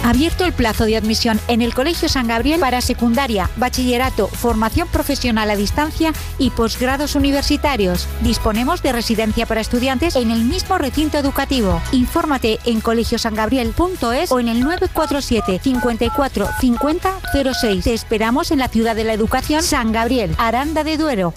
[0.03, 5.49] Abierto el plazo de admisión en el Colegio San Gabriel para secundaria, bachillerato, formación profesional
[5.49, 8.07] a distancia y posgrados universitarios.
[8.21, 11.81] Disponemos de residencia para estudiantes en el mismo recinto educativo.
[11.91, 17.19] Infórmate en colegiosangabriel.es o en el 947 54 50
[17.61, 17.83] 06.
[17.83, 21.33] Te esperamos en la ciudad de la educación San Gabriel, Aranda de Duero.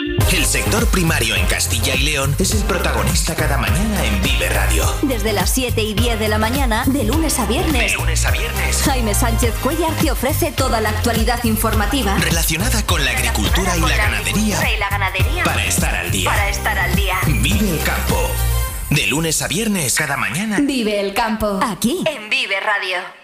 [0.00, 4.90] El sector primario en Castilla y León es el protagonista cada mañana en Vive Radio.
[5.02, 8.30] Desde las 7 y 10 de la mañana, de lunes a De viernes, lunes a
[8.30, 8.82] viernes.
[8.82, 12.16] Jaime Sánchez Cuellar te ofrece toda la actualidad informativa.
[12.16, 15.44] Relacionada con la agricultura y la ganadería y la ganadería.
[15.44, 16.30] para estar al día.
[16.30, 17.18] Para estar al día.
[17.26, 18.30] Vive el campo.
[18.88, 20.60] De lunes a viernes cada mañana.
[20.62, 21.60] Vive el campo.
[21.62, 22.04] Aquí.
[22.06, 23.19] En Vive Radio.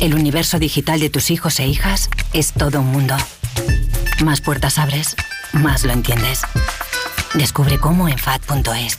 [0.00, 3.14] El universo digital de tus hijos e hijas es todo un mundo.
[4.24, 5.14] Más puertas abres,
[5.52, 6.40] más lo entiendes.
[7.34, 8.98] Descubre cómo en FAD.es.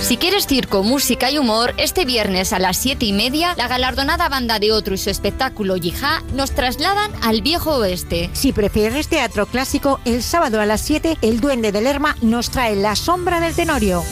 [0.00, 4.28] Si quieres circo, música y humor, este viernes a las 7 y media, la galardonada
[4.28, 8.30] banda de otro y su espectáculo Yijá nos trasladan al viejo oeste.
[8.32, 12.76] Si prefieres teatro clásico, el sábado a las 7, el Duende de Lerma nos trae
[12.76, 14.04] La Sombra del Tenorio.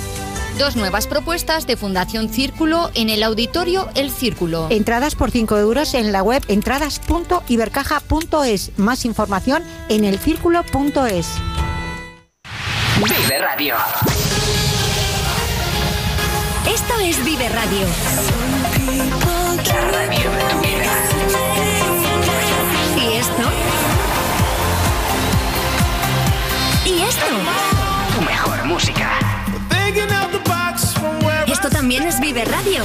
[0.58, 4.68] Dos nuevas propuestas de Fundación Círculo en el auditorio El Círculo.
[4.70, 8.78] Entradas por 5 euros en la web entradas.ibercaja.es.
[8.78, 11.26] Más información en elcírculo.es.
[12.96, 13.74] Vive Radio.
[16.72, 17.84] Esto es Vive Radio.
[19.66, 20.92] La radio de tu vida.
[22.96, 23.42] ¿Y esto?
[26.86, 27.26] ¿Y esto?
[28.14, 29.18] Tu mejor música.
[31.46, 32.82] Esto también es Vive Radio.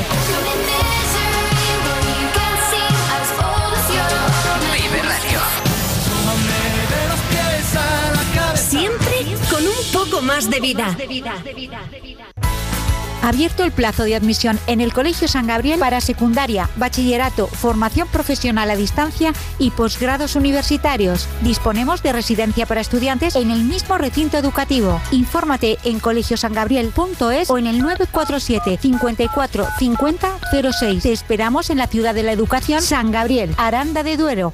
[4.71, 5.39] Vive Radio.
[8.55, 10.95] Siempre con un poco más de vida.
[13.21, 18.69] Abierto el plazo de admisión en el Colegio San Gabriel para secundaria, bachillerato, formación profesional
[18.69, 21.27] a distancia y posgrados universitarios.
[21.41, 25.01] Disponemos de residencia para estudiantes en el mismo recinto educativo.
[25.11, 30.37] Infórmate en colegiosangabriel.es o en el 947 54 50
[30.79, 31.03] 06.
[31.03, 34.53] Te esperamos en la ciudad de la educación San Gabriel, Aranda de Duero.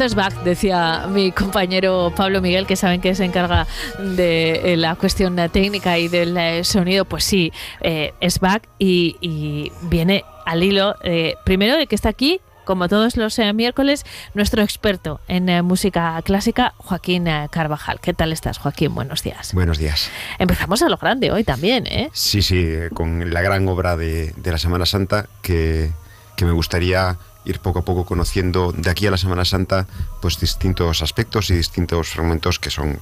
[0.00, 3.66] Esto es back, decía mi compañero Pablo Miguel, que saben que se encarga
[3.98, 7.04] de eh, la cuestión técnica y del eh, sonido.
[7.04, 12.08] Pues sí, eh, es back y, y viene al hilo, eh, primero de que está
[12.08, 18.00] aquí como todos los eh, miércoles, nuestro experto en eh, música clásica, Joaquín eh, Carvajal.
[18.00, 18.94] ¿Qué tal estás, Joaquín?
[18.94, 19.52] Buenos días.
[19.52, 20.10] Buenos días.
[20.38, 22.08] Empezamos a lo grande hoy también, ¿eh?
[22.14, 25.90] Sí, sí, con la gran obra de, de la Semana Santa que,
[26.36, 29.86] que me gustaría ir poco a poco conociendo de aquí a la Semana Santa
[30.20, 32.98] pues distintos aspectos y distintos fragmentos que son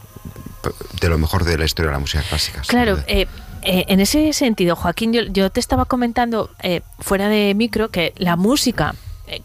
[1.00, 2.62] de lo mejor de la historia de la música clásica.
[2.66, 3.26] Claro, eh,
[3.62, 8.12] eh, en ese sentido, Joaquín, yo, yo te estaba comentando eh, fuera de micro que
[8.16, 8.94] la música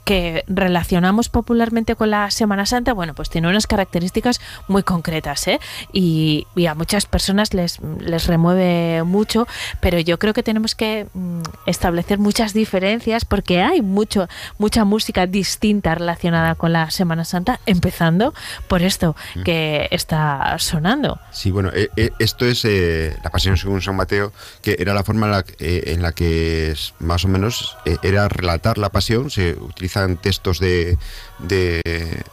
[0.06, 5.60] que relacionamos popularmente con la Semana Santa, bueno, pues tiene unas características muy concretas, ¿eh?
[5.91, 9.48] Y, y a muchas personas les, les remueve mucho,
[9.80, 15.28] pero yo creo que tenemos que mm, establecer muchas diferencias porque hay mucho, mucha música
[15.28, 18.34] distinta relacionada con la Semana Santa, empezando
[18.67, 19.43] por esto Mm.
[19.43, 21.19] que está sonando.
[21.32, 25.04] Sí, bueno, eh, eh, esto es eh, la Pasión según San Mateo, que era la
[25.04, 29.30] forma en la, en la que más o menos era relatar la Pasión.
[29.30, 30.97] Se utilizan textos de,
[31.39, 32.23] de,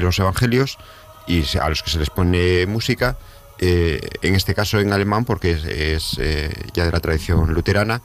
[0.00, 0.78] los Evangelios
[1.26, 3.16] y a los que se les pone música.
[3.60, 8.02] eh, en este caso en alemán, porque es, es, eh, ya de la tradición luterana.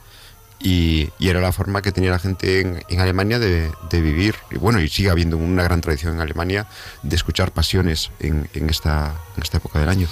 [0.65, 4.35] Y, y era la forma que tenía la gente en, en Alemania de, de vivir,
[4.49, 6.67] y bueno, y sigue habiendo una gran tradición en Alemania
[7.01, 10.07] de escuchar pasiones en, en esta, en esta época del año.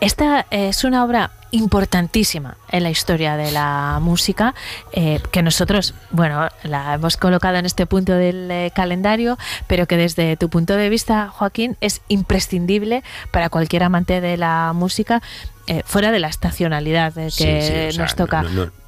[0.00, 4.54] Esta es una obra importantísima en la historia de la música
[4.92, 9.36] eh, que nosotros, bueno, la hemos colocado en este punto del eh, calendario,
[9.66, 14.72] pero que desde tu punto de vista, Joaquín, es imprescindible para cualquier amante de la
[14.74, 15.20] música
[15.66, 18.42] eh, fuera de la estacionalidad eh, que Sí, sí, o sea, nos toca.
[18.42, 18.79] no- no-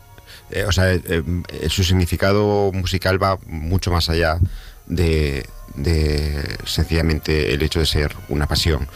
[0.53, 4.38] eh, o sea, eh, eh, su significado musical va mucho más allá
[4.87, 8.88] de, de sencillamente el hecho de ser una pasión.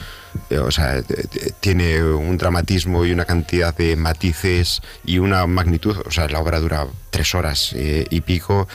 [0.51, 1.27] Eh, O sea, t-
[1.61, 5.97] tiene un dramatismo y una cantidad de matices y una magnitud.
[6.07, 8.69] O sea, la obra dura tres horas eh, y pico,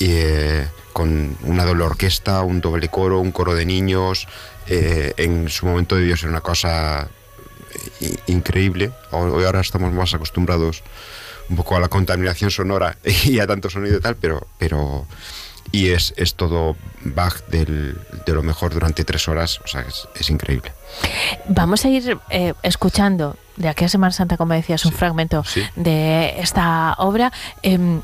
[0.00, 4.26] eh, con una doble orquesta, un doble coro, un coro de niños.
[4.68, 7.08] eh, en su momento debió ser una cosa
[8.26, 8.92] increíble.
[9.10, 10.82] Hoy ahora estamos más acostumbrados
[11.52, 15.06] un poco a la contaminación sonora y a tanto sonido y tal, pero, pero
[15.70, 20.08] y es, es todo Bach del- de lo mejor durante tres horas, o sea, es,
[20.18, 20.72] es increíble.
[21.48, 25.44] Vamos a ir eh, escuchando de aquí a Semana Santa, como decías, un fragmento
[25.76, 27.32] de esta obra.
[27.62, 28.00] Em,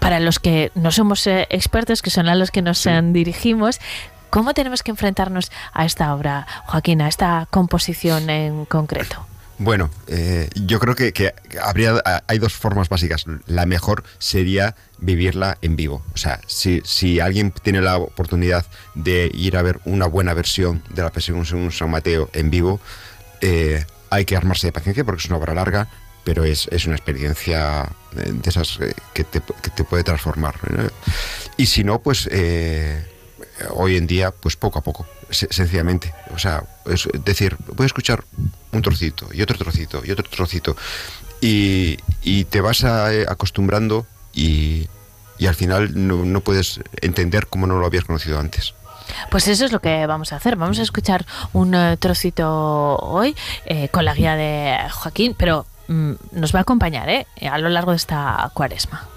[0.00, 3.78] para los que no somos eh, expertos, que son a los que nos dirigimos,
[4.30, 9.26] ¿cómo tenemos que enfrentarnos a esta obra, Joaquín, a esta composición en concreto?
[9.62, 13.26] Bueno, eh, yo creo que, que habría, hay dos formas básicas.
[13.46, 16.02] La mejor sería vivirla en vivo.
[16.14, 20.82] O sea, si, si alguien tiene la oportunidad de ir a ver una buena versión
[20.88, 22.80] de la Pasión según San Mateo en vivo,
[23.42, 25.88] eh, hay que armarse de paciencia porque es una obra larga,
[26.24, 30.54] pero es, es una experiencia eh, de esas eh, que, te, que te puede transformar.
[31.58, 33.04] Y si no, pues eh,
[33.70, 36.14] hoy en día, pues poco a poco, se- sencillamente.
[36.34, 38.24] O sea, es decir, voy a escuchar
[38.72, 40.76] un trocito y otro trocito y otro trocito.
[41.40, 44.88] Y, y te vas eh, acostumbrando y,
[45.38, 48.74] y al final no, no puedes entender cómo no lo habías conocido antes.
[49.30, 50.56] Pues eso es lo que vamos a hacer.
[50.56, 53.34] Vamos a escuchar un eh, trocito hoy
[53.66, 57.26] eh, con la guía de Joaquín, pero mm, nos va a acompañar ¿eh?
[57.50, 59.08] a lo largo de esta cuaresma.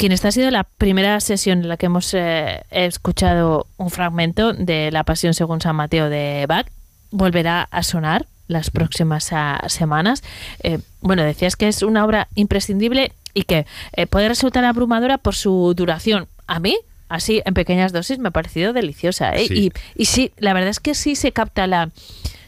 [0.00, 4.54] Joaquín, esta ha sido la primera sesión en la que hemos eh, escuchado un fragmento
[4.54, 6.66] de La Pasión según San Mateo de Bach.
[7.10, 10.22] Volverá a sonar las próximas ah, semanas.
[10.62, 15.34] Eh, bueno, decías que es una obra imprescindible y que eh, puede resultar abrumadora por
[15.34, 16.28] su duración.
[16.46, 16.78] A mí,
[17.10, 19.36] así en pequeñas dosis, me ha parecido deliciosa.
[19.36, 19.48] ¿eh?
[19.48, 19.54] Sí.
[19.54, 21.90] Y, y sí, la verdad es que sí se capta la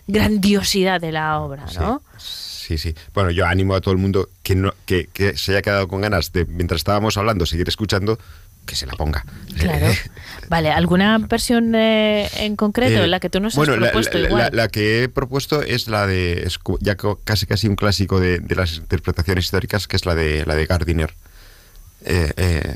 [0.07, 2.01] grandiosidad de la obra, ¿no?
[2.17, 2.95] Sí, sí.
[3.15, 6.01] Bueno, yo animo a todo el mundo que, no, que, que se haya quedado con
[6.01, 8.19] ganas de, mientras estábamos hablando, seguir escuchando,
[8.67, 9.25] que se la ponga.
[9.59, 9.87] Claro.
[10.49, 14.19] Vale, ¿alguna versión eh, en concreto Eh, en la que tú nos bueno, has propuesto
[14.19, 14.43] la, igual?
[14.43, 18.39] la- la que he propuesto es la de, es ya casi casi un clásico de,
[18.39, 21.13] de las interpretaciones históricas, que es la de la de Gardiner,
[22.05, 22.75] eh, eh,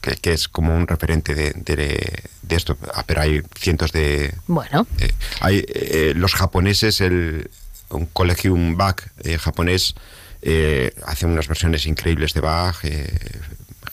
[0.00, 2.78] que, que es como un referente de, de- de esto.
[2.94, 4.32] Ah, pero hay cientos de...
[4.46, 4.86] Bueno.
[5.00, 7.50] eh, hay eh, los japoneses, el,
[7.90, 9.94] un Collegium Bach eh, japonés,
[10.42, 13.40] eh, hace unas versiones increíbles de Bach, eh,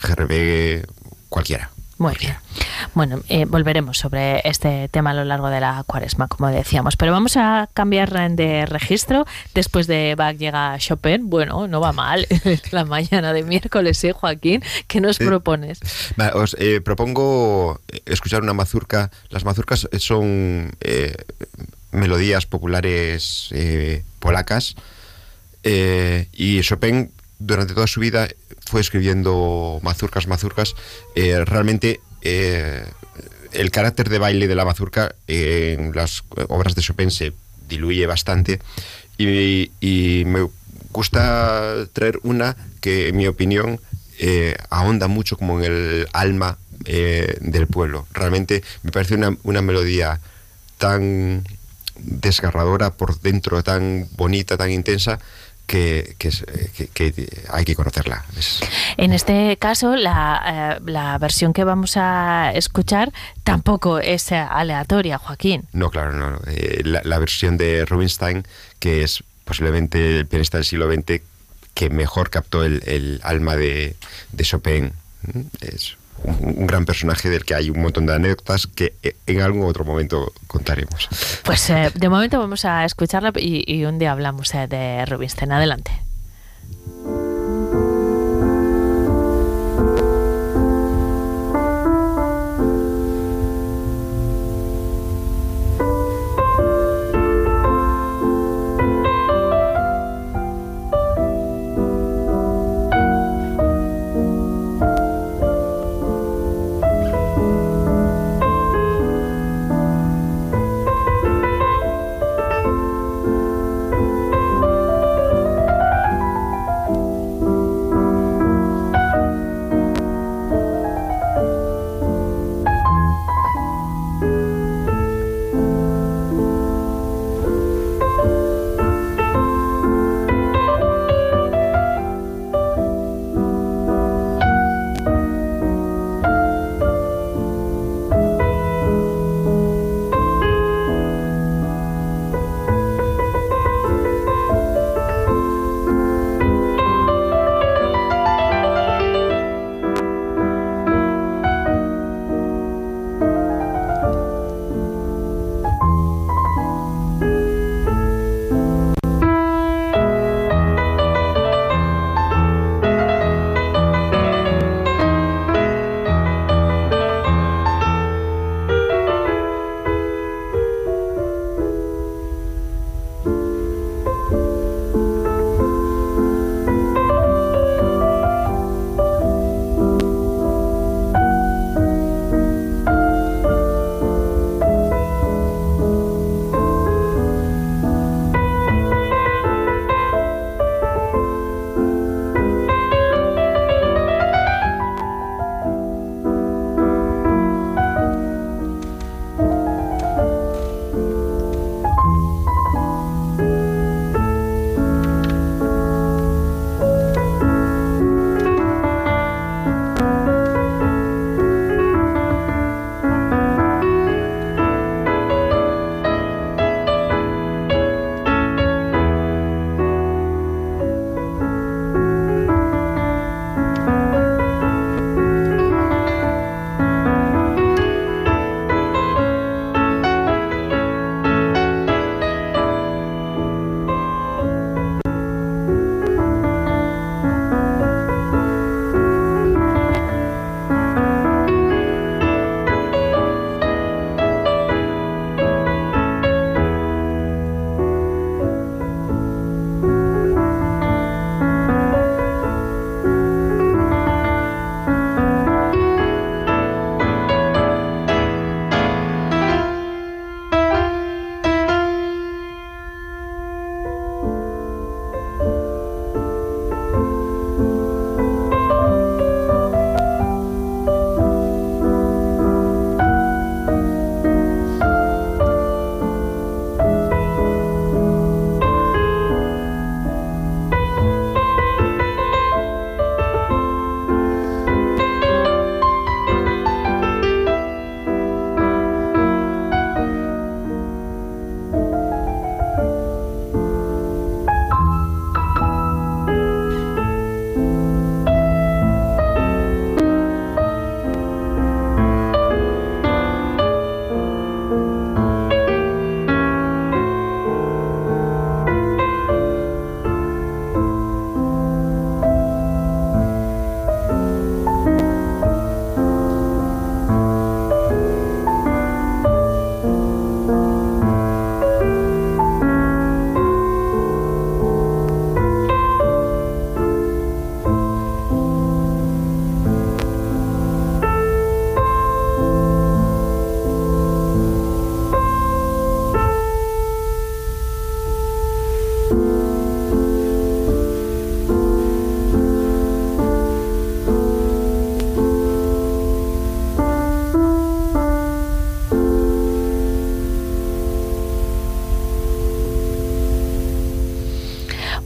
[0.01, 0.85] GRB,
[1.29, 1.71] cualquiera.
[1.97, 2.35] Muy bien.
[2.95, 6.97] Bueno, eh, volveremos sobre este tema a lo largo de la cuaresma, como decíamos.
[6.97, 9.25] Pero vamos a cambiar de registro.
[9.53, 11.29] Después de Bach llega Chopin.
[11.29, 12.27] Bueno, no va mal.
[12.71, 14.63] la mañana de miércoles, ¿eh, Joaquín?
[14.87, 15.79] ¿Qué nos propones?
[16.33, 19.11] os propongo escuchar una mazurca.
[19.29, 20.71] Las mazurcas son
[21.93, 24.75] melodías populares eh, polacas.
[25.63, 28.27] y Chopin, durante toda su vida,
[28.65, 30.75] fue escribiendo mazurcas, mazurcas.
[31.15, 32.01] realmente
[33.53, 37.33] el carácter de baile de la mazurca en las obras de Chopin se
[37.69, 38.59] diluye bastante
[39.17, 40.47] y, me
[40.91, 43.79] gusta traer una que en mi opinión
[44.19, 48.07] eh, ahonda mucho como en el alma eh, del pueblo.
[48.13, 50.19] Realmente me parece una, una melodía
[50.77, 51.43] tan
[51.95, 55.19] desgarradora por dentro, tan bonita, tan intensa,
[55.65, 56.15] que,
[57.49, 58.25] hay que conocerla.
[58.97, 63.11] En este caso, la, eh, la, versión que vamos a escuchar
[63.43, 65.63] tampoco es aleatoria, Joaquín.
[65.73, 66.39] No, claro, no.
[66.47, 68.45] Eh, la, versión de Rubinstein,
[68.79, 71.21] que es posiblemente el pianista del siglo XX
[71.73, 73.95] que mejor captó el, el alma de,
[74.31, 74.93] de Chopin.
[75.61, 79.65] Es un, gran personaje del que hay un montón de anécdotas que eh, en algún
[79.65, 81.09] otro momento contaremos.
[81.43, 85.51] Pues eh, de momento vamos a escucharla y, un día hablamos eh, de Rubinstein.
[85.51, 85.91] Adelante.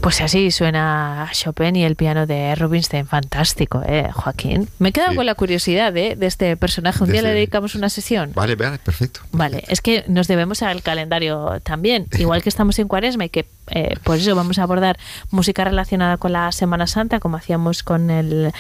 [0.08, 3.06] Pues así suena Chopin y el piano de Rubinstein.
[3.08, 4.70] Fantástico, ¿eh, Joaquín?
[4.80, 6.16] Me he quedado con la curiosidad ¿eh?
[6.16, 7.04] de este personaje.
[7.04, 8.32] Un día le dedicamos una sesión.
[8.34, 9.20] Vale, vale, perfecto.
[9.34, 12.08] Vale, es que nos debemos al calendario también.
[12.18, 14.98] Igual que estamos en Cuaresma y que eh, por eso vamos a abordar
[15.30, 18.54] música relacionada con la Semana Santa, como hacíamos con el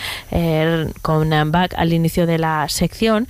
[1.01, 3.29] con Bach al inicio de la sección.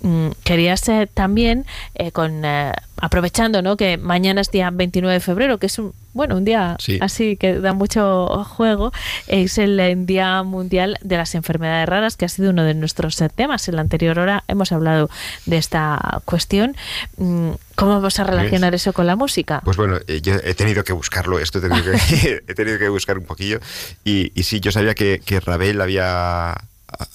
[0.00, 3.76] Mm, querías también, eh, con eh, aprovechando ¿no?
[3.76, 7.60] que mañana es día 29 de febrero, que es un, bueno, un día así que
[7.60, 8.92] da mucho juego,
[9.28, 13.68] es el Día Mundial de las Enfermedades Raras, que ha sido uno de nuestros temas.
[13.68, 15.08] En la anterior hora hemos hablado
[15.46, 16.76] de esta cuestión.
[17.18, 19.60] Mm, ¿Cómo vamos a relacionar eso con la música?
[19.64, 22.88] Pues bueno, eh, yo he tenido que buscarlo, esto he tenido que, he tenido que
[22.88, 23.60] buscar un poquillo.
[24.04, 26.56] Y, y sí, yo sabía que, que Ravel había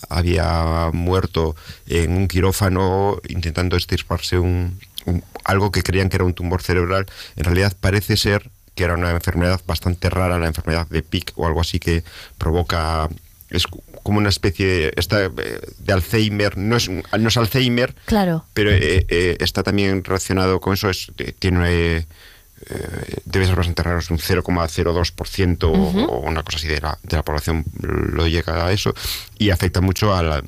[0.07, 4.79] había muerto en un quirófano intentando extirparse un,
[5.43, 7.05] algo que creían que era un tumor cerebral.
[7.35, 11.47] En realidad parece ser que era una enfermedad bastante rara, la enfermedad de PIC o
[11.47, 12.03] algo así que
[12.37, 13.09] provoca
[13.49, 13.67] es
[14.01, 15.31] como una especie esta, eh,
[15.77, 18.45] de Alzheimer, no es, no es Alzheimer, claro.
[18.53, 22.07] pero eh, eh, está también relacionado con eso, es, tiene
[22.69, 25.63] eh, debe ser bastante raro, es un 0,02%
[26.07, 28.93] o una cosa así de la, de la población lo llega a eso
[29.37, 30.43] y afecta mucho a la,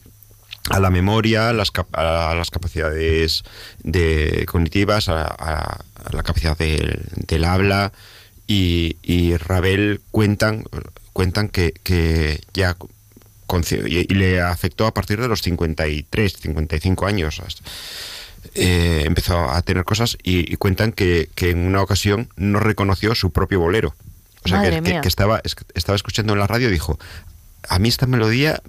[0.69, 3.43] a la memoria, a las, a las capacidades
[3.83, 7.91] de, cognitivas, a, la capacidad del habla
[8.47, 10.63] y, y Ravel cuentan,
[11.13, 12.75] cuentan que, que ya
[13.85, 17.41] y, le afectó a partir de los 53, 55 años.
[18.53, 23.59] Eh, empezó a tener cosas y, cuentan que, en una ocasión no reconoció su propio
[23.59, 23.95] bolero.
[24.43, 25.41] O sea, que, estaba,
[25.73, 26.99] estaba escuchando en la radio y dijo,
[27.67, 28.61] a mí esta melodía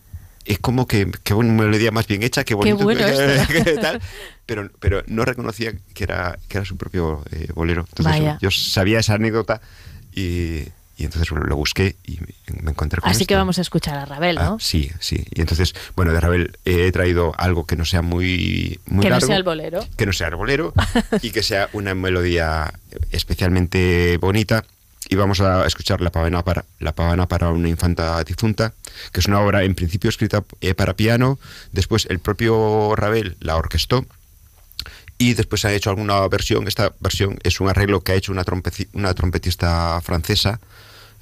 [0.47, 2.86] es como que, que una melodía más bien hecha, que bonito,
[3.80, 4.01] tal,
[4.47, 7.84] pero, pero no reconocía que era, que era su propio eh, bolero.
[7.88, 9.61] Entonces yo sabía esa anécdota
[10.12, 10.62] y,
[10.99, 12.18] y entonces lo busqué y
[12.62, 14.55] me encontré con Así que vamos a escuchar a Ravel, ¿no?
[14.55, 15.24] Ah, sí, sí.
[15.34, 19.20] Y entonces, bueno, de Ravel he traído algo que no sea muy, muy que no
[19.20, 19.86] sea el bolero.
[19.97, 20.72] Que no sea el bolero
[21.22, 22.72] y que sea una melodía
[23.11, 24.64] especialmente bonita.
[25.09, 28.74] Y vamos a escuchar La pavana para, la pavana para una infanta difunta,
[29.12, 31.38] que es una obra en principio escrita eh, para piano.
[31.72, 34.04] Después el propio Ravel la orquestó
[35.18, 36.66] y después ha hecho alguna versión.
[36.68, 38.44] Esta versión es un arreglo que ha hecho una,
[38.92, 40.61] una trompetista francesa,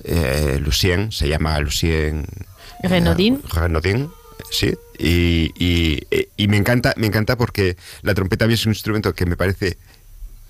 [0.02, 2.26] eh, Lucien, se llama Lucien
[2.82, 3.34] Renaudin.
[3.34, 4.10] Eh, Renaudin,
[4.50, 4.74] sí.
[4.98, 5.52] Y,
[6.36, 9.76] y, me encanta, me encanta porque la trompeta es un instrumento que me parece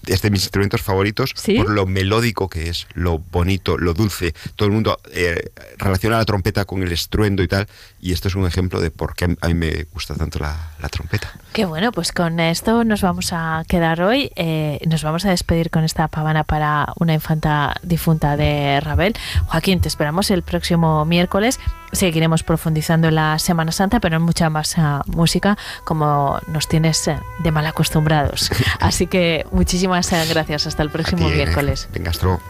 [0.07, 4.35] es de mis instrumentos favoritos por lo melódico que es, lo bonito, lo dulce.
[4.57, 7.67] Todo el mundo eh, relaciona la trompeta con el estruendo y tal,
[8.01, 11.33] y esto es un ejemplo de por qué a mí me gusta tanto la, trompeta.
[11.53, 14.31] Qué bueno, pues con esto nos vamos a quedar hoy.
[14.37, 19.15] Eh, nos vamos a despedir con esta pavana para una infanta difunta de Ravel.
[19.47, 21.59] Joaquín, te esperamos el próximo miércoles
[21.95, 27.07] seguiremos profundizando en la Semana Santa, pero en mucha más ah, música como nos tienes
[27.09, 28.51] eh, de mal acostumbrados.
[28.81, 30.67] Así que muchísimas eh, gracias.
[30.67, 31.89] Hasta el próximo miércoles.
[31.93, 32.41] Venga, Burgos,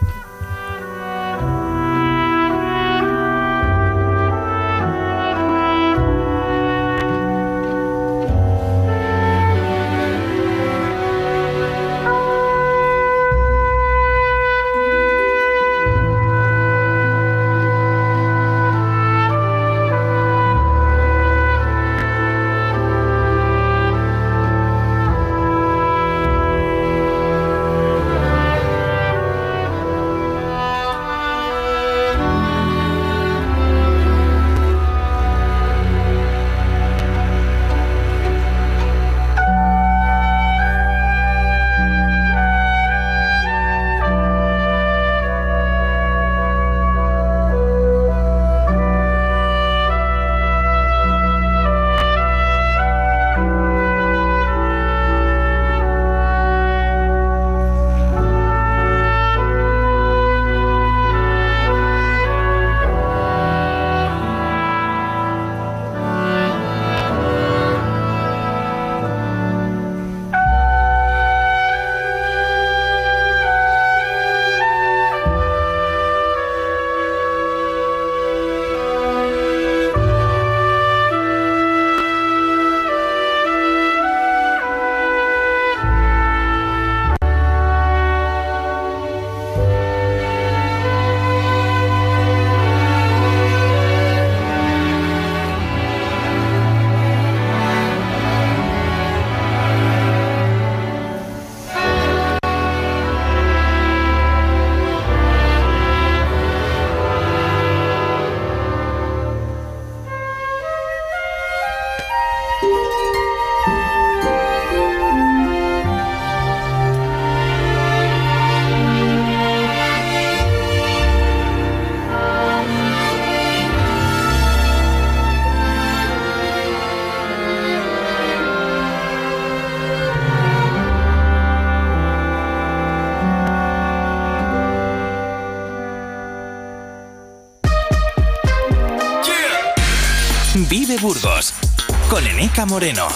[142.64, 143.08] Moreno.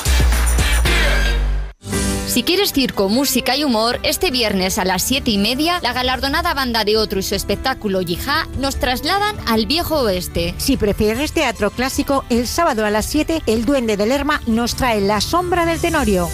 [2.26, 6.54] Si quieres circo, música y humor, este viernes a las 7 y media, la galardonada
[6.54, 10.54] banda de otro y su espectáculo Yijá nos trasladan al viejo oeste.
[10.58, 15.00] Si prefieres teatro clásico, el sábado a las 7, el Duende de Lerma nos trae
[15.00, 16.28] La Sombra del Tenorio.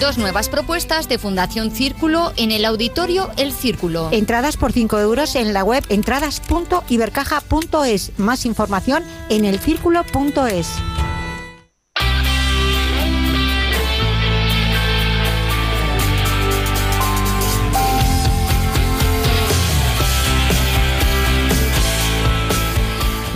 [0.00, 4.08] Dos nuevas propuestas de Fundación Círculo en el auditorio El Círculo.
[4.12, 8.18] Entradas por 5 euros en la web entradas.ibercaja.es.
[8.18, 10.68] Más información en elcírculo.es.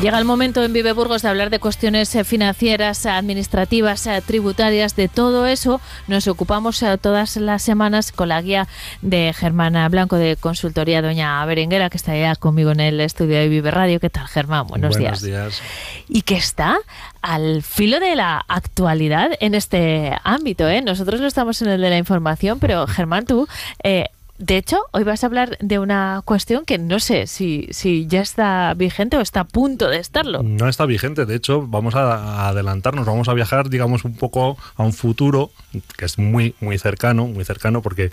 [0.03, 4.95] Llega el momento en Vive Burgos de hablar de cuestiones eh, financieras, administrativas, eh, tributarias,
[4.95, 5.81] de todo eso.
[6.07, 8.69] Nos ocupamos eh, todas las semanas con la guía
[9.01, 13.49] de Germana Blanco de Consultoría Doña Berenguera, que está ya conmigo en el estudio de
[13.49, 13.99] Vive Radio.
[13.99, 14.67] ¿Qué tal, Germán?
[14.67, 15.57] Buenos, Buenos días.
[15.57, 15.63] días.
[16.09, 16.77] Y que está
[17.23, 20.69] al filo de la actualidad en este ámbito.
[20.69, 20.83] ¿eh?
[20.83, 23.49] Nosotros no estamos en el de la información, pero Germán, tú
[23.83, 28.07] eh, de hecho, hoy vas a hablar de una cuestión que no sé si, si
[28.07, 30.43] ya está vigente o está a punto de estarlo.
[30.43, 34.83] No está vigente, de hecho, vamos a adelantarnos, vamos a viajar, digamos, un poco a
[34.83, 35.51] un futuro
[35.97, 38.11] que es muy, muy cercano, muy cercano, porque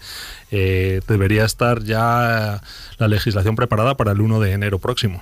[0.51, 2.61] eh, debería estar ya
[2.97, 5.21] la legislación preparada para el 1 de enero próximo.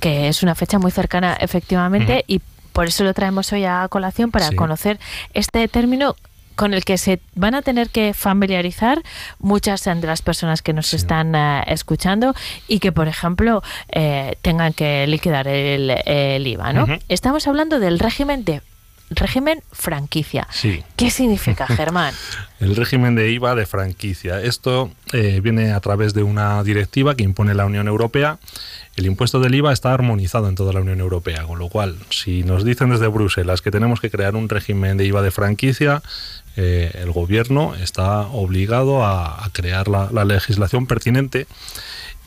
[0.00, 2.40] Que es una fecha muy cercana, efectivamente, y
[2.72, 4.54] por eso lo traemos hoy a colación para Sí.
[4.56, 5.00] conocer
[5.34, 6.14] este término
[6.60, 9.02] con el que se van a tener que familiarizar
[9.38, 12.34] muchas de las personas que nos están eh, escuchando
[12.68, 16.86] y que, por ejemplo, eh, tengan que liquidar el, el IVA, ¿no?
[17.08, 18.60] Estamos hablando del régimen de
[19.08, 20.46] régimen franquicia.
[20.50, 20.84] Sí.
[20.96, 22.12] ¿Qué significa, Germán?
[22.60, 24.42] El régimen de IVA de franquicia.
[24.42, 28.38] Esto eh, viene a través de una directiva que impone la Unión Europea.
[29.00, 32.42] El impuesto del IVA está armonizado en toda la Unión Europea, con lo cual, si
[32.42, 36.02] nos dicen desde Bruselas que tenemos que crear un régimen de IVA de franquicia,
[36.58, 41.46] eh, el gobierno está obligado a, crear la legislación pertinente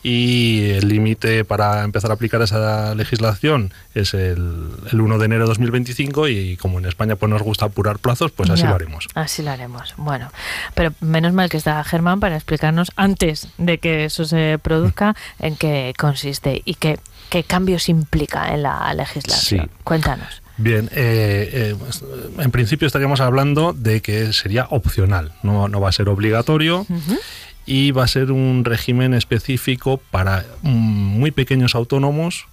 [0.04, 5.44] y el límite para empezar a aplicar esa legislación es el, el 1 de enero
[5.44, 8.74] de 2025 y como en España pues nos gusta apurar plazos, pues así Ya, lo
[8.74, 9.08] haremos.
[9.14, 9.94] Así lo haremos.
[9.96, 10.30] Bueno,
[10.74, 15.56] pero menos mal que está Germán para explicarnos antes de que eso se produzca en
[15.56, 16.98] qué consiste y qué,
[17.30, 19.64] qué cambios implica en la legislación.
[19.64, 19.70] Sí.
[19.84, 20.42] Cuéntanos.
[20.58, 21.76] Bien, eh, eh,
[22.38, 26.86] en principio estaríamos hablando de que sería opcional, no, no va a ser obligatorio
[27.66, 32.46] y va a ser un régimen específico para mm, muy pequeños autónomos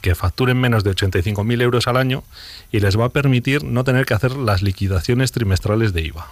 [0.00, 2.22] que facturen menos de 85.000 euros al año
[2.70, 6.28] y les va a permitir no tener que hacer las liquidaciones trimestrales de IVA.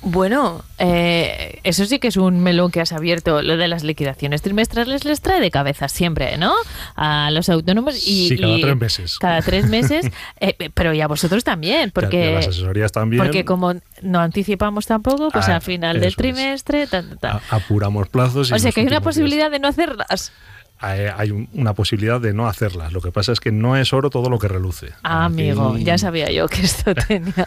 [0.00, 3.42] Bueno, eh, eso sí que es un melón que has abierto.
[3.42, 6.54] Lo de las liquidaciones trimestrales les trae de cabeza siempre, ¿no?
[6.94, 8.28] A los autónomos y...
[8.28, 9.18] Sí, cada y- tres meses.
[9.18, 10.06] Cada tres meses,
[10.40, 12.26] eh, pero y a vosotros también, porque...
[12.26, 13.22] Y a las asesorías también.
[13.22, 16.86] Porque como no anticipamos tampoco, pues Ah, al final del trimestre...
[16.86, 18.50] tan, tan, a- apuramos plazos.
[18.50, 20.32] y o sea que hay una posibilidad de no hacerlas.
[20.80, 22.92] Hay, hay un- una posibilidad de no hacerlas.
[22.92, 24.90] Lo que pasa es que no es oro todo lo que reluce.
[25.02, 27.46] Ah, amigo, Aquí ya sabía yo que esto tenía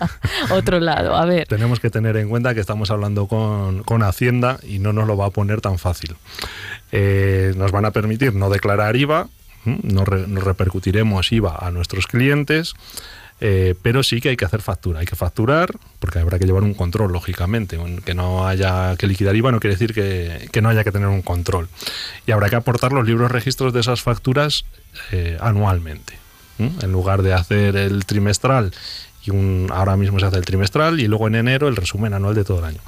[0.50, 1.16] otro lado.
[1.16, 4.92] A ver, Tenemos que tener en cuenta que estamos hablando con, con Hacienda y no
[4.94, 6.16] nos lo va a poner tan fácil.
[6.92, 9.28] Eh, nos van a permitir no declarar IVA,
[9.66, 12.74] no, re- no repercutiremos IVA a nuestros clientes,
[13.44, 15.00] eh, pero sí que hay que hacer factura.
[15.00, 17.80] Hay que facturar, porque habrá que llevar un control, lógicamente.
[18.06, 21.24] Que no haya que liquidar IVA no quiere decir que, no haya que tener un
[21.24, 21.68] control.
[22.28, 24.66] Y habrá que aportar los libros registros de esas facturas
[25.12, 26.22] eh, anualmente.
[26.60, 28.72] En lugar de hacer el trimestral
[29.24, 32.36] y un, ahora mismo se hace el trimestral y luego en enero el resumen anual
[32.36, 32.80] de todo el año.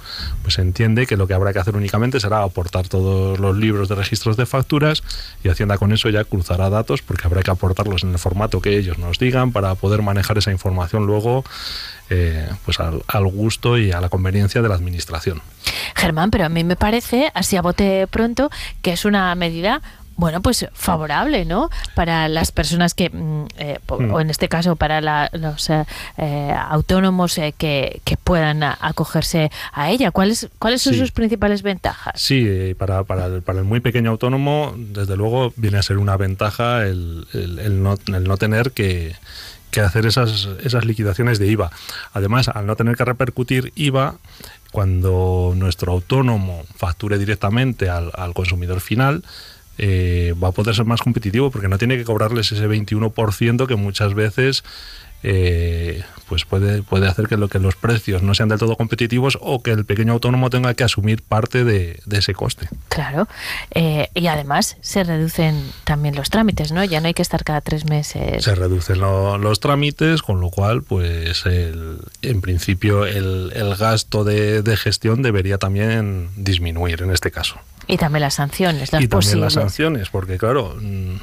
[0.41, 3.89] Pues se entiende que lo que habrá que hacer únicamente será aportar todos los libros
[3.89, 5.03] de registros de facturas
[5.43, 8.77] y Hacienda con eso ya cruzará datos porque habrá que aportarlos en el formato que
[8.77, 11.43] ellos nos digan para poder manejar esa información luego
[12.09, 15.41] eh, pues al, al gusto y a la conveniencia de la administración.
[15.95, 18.49] Germán, pero a mí me parece, así a bote pronto,
[18.81, 19.81] que es una medida
[20.15, 21.69] bueno, pues favorable, ¿no?
[21.95, 24.11] Para las personas que, mm, eh, Mm.
[24.13, 25.85] o en este caso para la- los eh,
[26.17, 30.11] eh, autónomos eh, que, que puedan acogerse a ella.
[30.11, 30.99] ¿Cuáles, cuáles son Sí.
[30.99, 32.13] sus principales ventajas?
[32.19, 36.17] Sí, para, para, el, para el muy pequeño autónomo, desde luego, viene a ser una
[36.17, 39.15] ventaja el, el- el no, el no tener que,
[39.71, 41.71] que hacer esas, esas liquidaciones de IVA.
[42.13, 44.15] Además, al no tener que repercutir IVA,
[44.71, 49.23] cuando nuestro autónomo facture directamente al, al consumidor final,
[49.77, 53.75] eh, va a poder ser más competitivo porque no tiene que cobrarles ese 21% que
[53.75, 54.63] muchas veces
[55.25, 59.37] eh, pues puede, puede hacer que, lo, que los precios no sean del todo competitivos
[59.39, 62.67] o que el pequeño autónomo tenga que asumir parte de, ese coste.
[62.89, 63.27] Claro,
[63.71, 66.83] eh, y además se reducen también los trámites, ¿no?
[66.83, 68.43] Ya no hay que estar cada tres meses.
[68.43, 75.57] Se reducen los trámites, con lo cual, pues en principio el, gasto de, gestión debería
[75.57, 77.59] también disminuir en este caso.
[77.87, 81.15] Y también las sanciones, las y también las sanciones, porque claro, mm,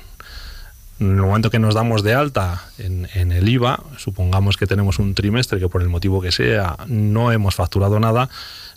[1.00, 5.14] en el momento que nos damos de alta en, el IVA, supongamos que tenemos un
[5.14, 8.28] trimestre que por el motivo que sea no hemos facturado nada,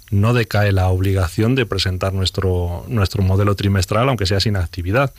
[0.09, 5.13] no decae la obligación de presentar nuestro, nuestro modelo trimestral, aunque sea sin actividad.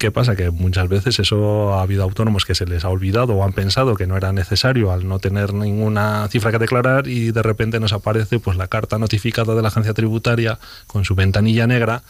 [0.00, 0.34] ¿Qué pasa?
[0.34, 3.96] Que muchas veces eso ha habido autónomos que se les ha olvidado o han pensado
[3.96, 7.92] que no era necesario al no tener ninguna cifra que declarar y de repente nos
[7.92, 12.02] aparece pues la carta notificada de la agencia tributaria con su ventanilla negra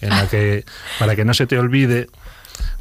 [0.00, 0.64] en la que
[0.98, 2.08] para que no se te olvide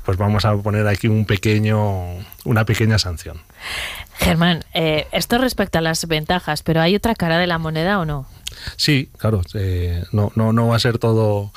[0.06, 3.42] pues vamos a poner aquí un pequeño, una pequeña sanción.
[4.16, 8.06] Germán, eh, esto respecto a las ventajas, pero ¿hay otra cara de la moneda o
[8.06, 8.28] no?
[8.78, 11.52] Sí, claro, eh, no, no, no va a ser todo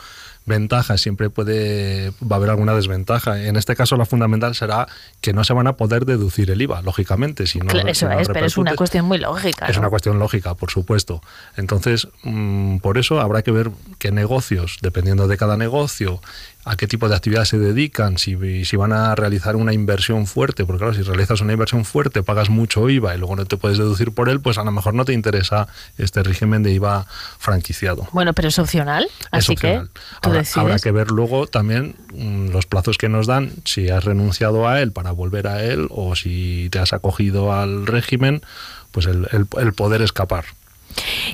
[0.47, 3.43] ventajas, siempre puede va a haber alguna desventaja.
[3.43, 4.87] En este caso, la fundamental será
[5.21, 7.47] que no se van a poder deducir el IVA, lógicamente.
[7.47, 9.67] Si no, eso es, pero es una cuestión muy lógica.
[9.67, 11.21] Es una cuestión lógica, por supuesto.
[11.57, 16.21] Entonces, mm, por eso habrá que ver qué negocios, dependiendo de cada negocio,
[16.67, 20.65] a qué tipo de actividad se dedican, si, si van a realizar una inversión fuerte,
[20.65, 23.79] porque claro, si realizas una inversión fuerte, pagas mucho IVA y luego no te puedes
[23.79, 27.07] deducir por él, pues a lo mejor no te interesa este régimen de IVA
[27.39, 28.09] franquiciado.
[28.11, 29.81] Bueno, pero es opcional, así que
[30.23, 34.83] habrá, que ver luego también mm, los plazos que nos dan, si has renunciado a
[34.83, 38.43] él para volver a él o si te has acogido al régimen,
[38.91, 40.47] pues el, el poder escapar.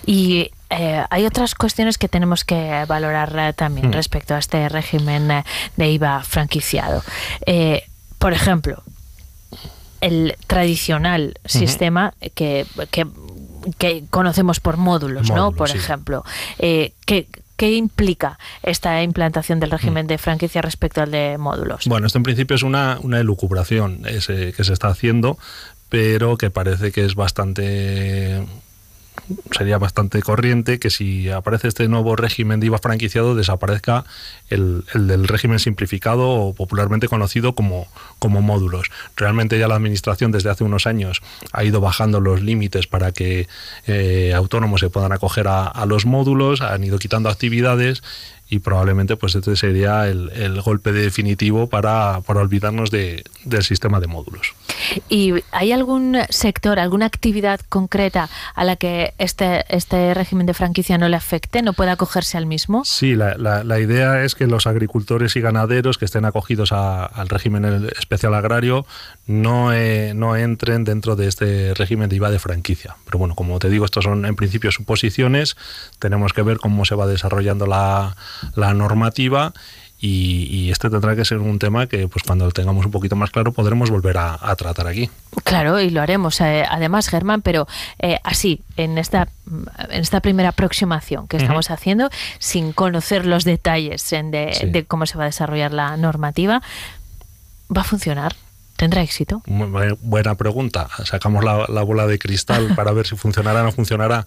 [0.05, 3.93] Y eh, hay otras cuestiones que tenemos que valorar eh, también mm.
[3.93, 5.45] respecto a este régimen eh,
[5.77, 7.03] de IVA franquiciado.
[8.19, 8.83] por ejemplo,
[10.01, 15.53] el tradicional sistema que, que, conocemos por módulos, ¿no?
[15.53, 16.25] Por ejemplo,
[16.59, 17.27] ¿qué,
[17.61, 20.09] implica esta implantación del régimen mm.
[20.09, 21.87] de franquicia respecto al de módulos?
[21.87, 24.21] Bueno, esto en principio es una, una elucubración que
[24.65, 25.39] se está haciendo,
[25.91, 28.47] pero que parece que es bastante
[29.51, 34.05] sería bastante corriente que si aparece este nuevo régimen de IVA franquiciado desaparezca
[34.49, 37.87] el, del régimen simplificado o popularmente conocido como,
[38.23, 38.89] como módulos.
[39.17, 43.49] Realmente ya la Administración desde hace unos años ha ido bajando los límites para que
[43.89, 48.01] eh, autónomos se puedan acoger a, a los módulos, han ido quitando actividades
[48.53, 54.53] y probablemente pues este sería el, golpe definitivo para, olvidarnos de, del sistema de módulos.
[55.09, 60.99] ¿Y hay algún sector, alguna actividad concreta a la que este, este régimen de franquicia
[60.99, 62.85] no le afecte, no pueda acogerse al mismo?
[62.85, 67.89] Sí, la, la, idea es que los agricultores y ganaderos que estén acogidos al régimen
[68.13, 68.85] especial agrario
[69.27, 72.97] no, eh, no entren dentro de este régimen de IVA de franquicia.
[73.05, 75.57] Pero bueno, como te digo, estos son en principio suposiciones,
[75.99, 78.17] tenemos que ver cómo se va desarrollando la
[78.55, 79.53] la normativa
[80.05, 83.31] y, este tendrá que ser un tema que pues cuando lo tengamos un poquito más
[83.31, 85.09] claro podremos volver a, tratar aquí.
[85.45, 87.69] Claro, y lo haremos eh, además, Germán, pero
[88.01, 92.11] eh, así, en esta, en esta primera aproximación que estamos haciendo,
[92.41, 96.63] sin conocer los detalles de, cómo se va a desarrollar la normativa,
[97.77, 98.35] ¿va a funcionar?
[98.77, 99.43] ¿Tendrá éxito?
[99.47, 100.89] Buena pregunta.
[101.05, 104.27] Sacamos la, bola de cristal para ver si funcionará o no funcionará.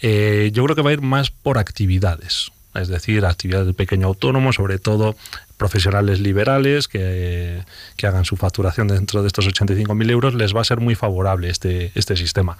[0.00, 4.06] Eh, yo creo que va a ir más por actividades es decir, actividades de pequeño
[4.06, 5.16] autónomo, sobre todo
[5.56, 7.62] profesionales liberales que,
[8.02, 11.90] hagan su facturación dentro de estos 85.000 euros, les va a ser muy favorable este,
[11.94, 12.56] este sistema.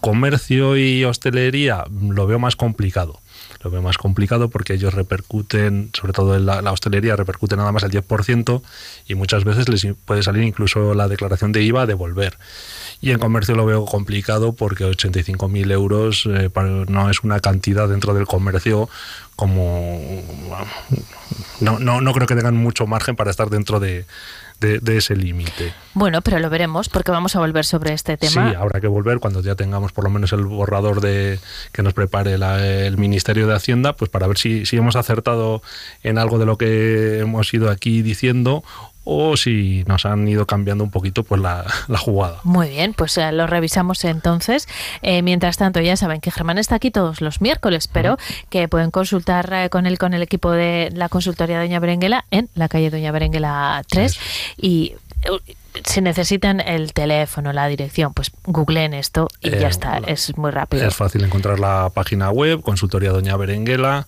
[0.00, 3.20] Comercio y hostelería lo veo más complicado.
[3.64, 7.82] Lo veo más complicado porque ellos repercuten, sobre todo en la, hostelería, repercute nada más
[7.82, 8.60] el 10%
[9.08, 12.36] y muchas veces les puede salir incluso la declaración de IVA a devolver.
[13.00, 16.50] Y en comercio lo veo complicado porque 85.000 euros eh,
[16.88, 18.90] no es una cantidad dentro del comercio
[19.34, 20.22] como...
[21.60, 24.04] No, no, no creo que tengan mucho margen para estar dentro de,
[24.60, 25.74] de, ese límite.
[25.92, 28.50] Bueno, pero lo veremos porque vamos a volver sobre este tema.
[28.50, 31.38] Sí, habrá que volver cuando ya tengamos por lo menos el borrador de
[31.72, 35.62] que nos prepare el Ministerio de Hacienda, pues para ver si, si hemos acertado
[36.02, 38.64] en algo de lo que hemos ido aquí diciendo
[39.04, 41.64] o si nos han ido cambiando un poquito pues la,
[41.98, 42.40] jugada.
[42.42, 44.66] Muy bien, pues eh, lo revisamos entonces.
[45.02, 48.16] Eh, mientras tanto, ya saben que Germán está aquí todos los miércoles, pero
[48.48, 52.48] que pueden consultar eh, con él, con el equipo de la consultoría Doña Berenguela en
[52.54, 54.18] la calle Doña Berenguela 3
[54.56, 54.94] y
[55.84, 60.86] si necesitan el teléfono, la dirección, pues googleen esto y ya está, es muy rápido.
[60.86, 64.06] Es fácil encontrar la página web, consultoría Doña Berenguela,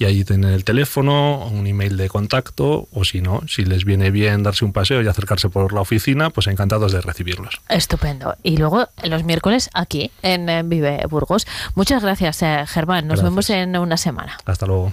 [0.00, 4.10] y ahí tienen el teléfono, un email de contacto, o si no, si les viene
[4.10, 7.60] bien darse un paseo y acercarse por la oficina, pues encantados de recibirlos.
[7.68, 8.34] Estupendo.
[8.42, 11.46] Y luego los miércoles aquí en, Vive Burgos.
[11.74, 13.08] Muchas gracias, eh, Germán.
[13.08, 13.30] Nos Gracias.
[13.30, 14.38] vemos en una semana.
[14.46, 14.90] Hasta luego.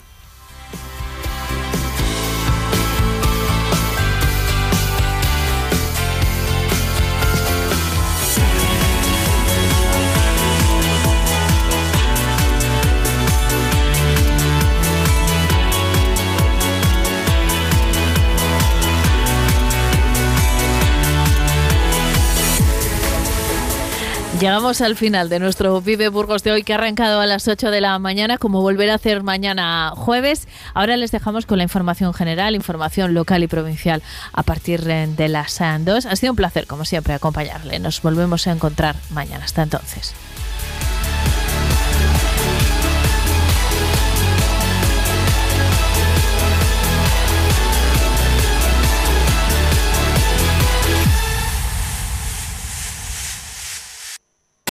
[24.39, 27.71] Llegamos al final de nuestro Vive Burgos de hoy que ha arrancado a las 8
[27.71, 30.47] de la mañana, como volver a hacer mañana jueves.
[30.75, 35.59] Ahora les dejamos con la información general, información local y provincial a partir de las
[35.59, 36.05] eh, 2.
[36.05, 37.79] Ha sido un placer, como siempre, acompañarle.
[37.79, 39.45] Nos volvemos a encontrar mañana.
[39.45, 40.13] Hasta entonces.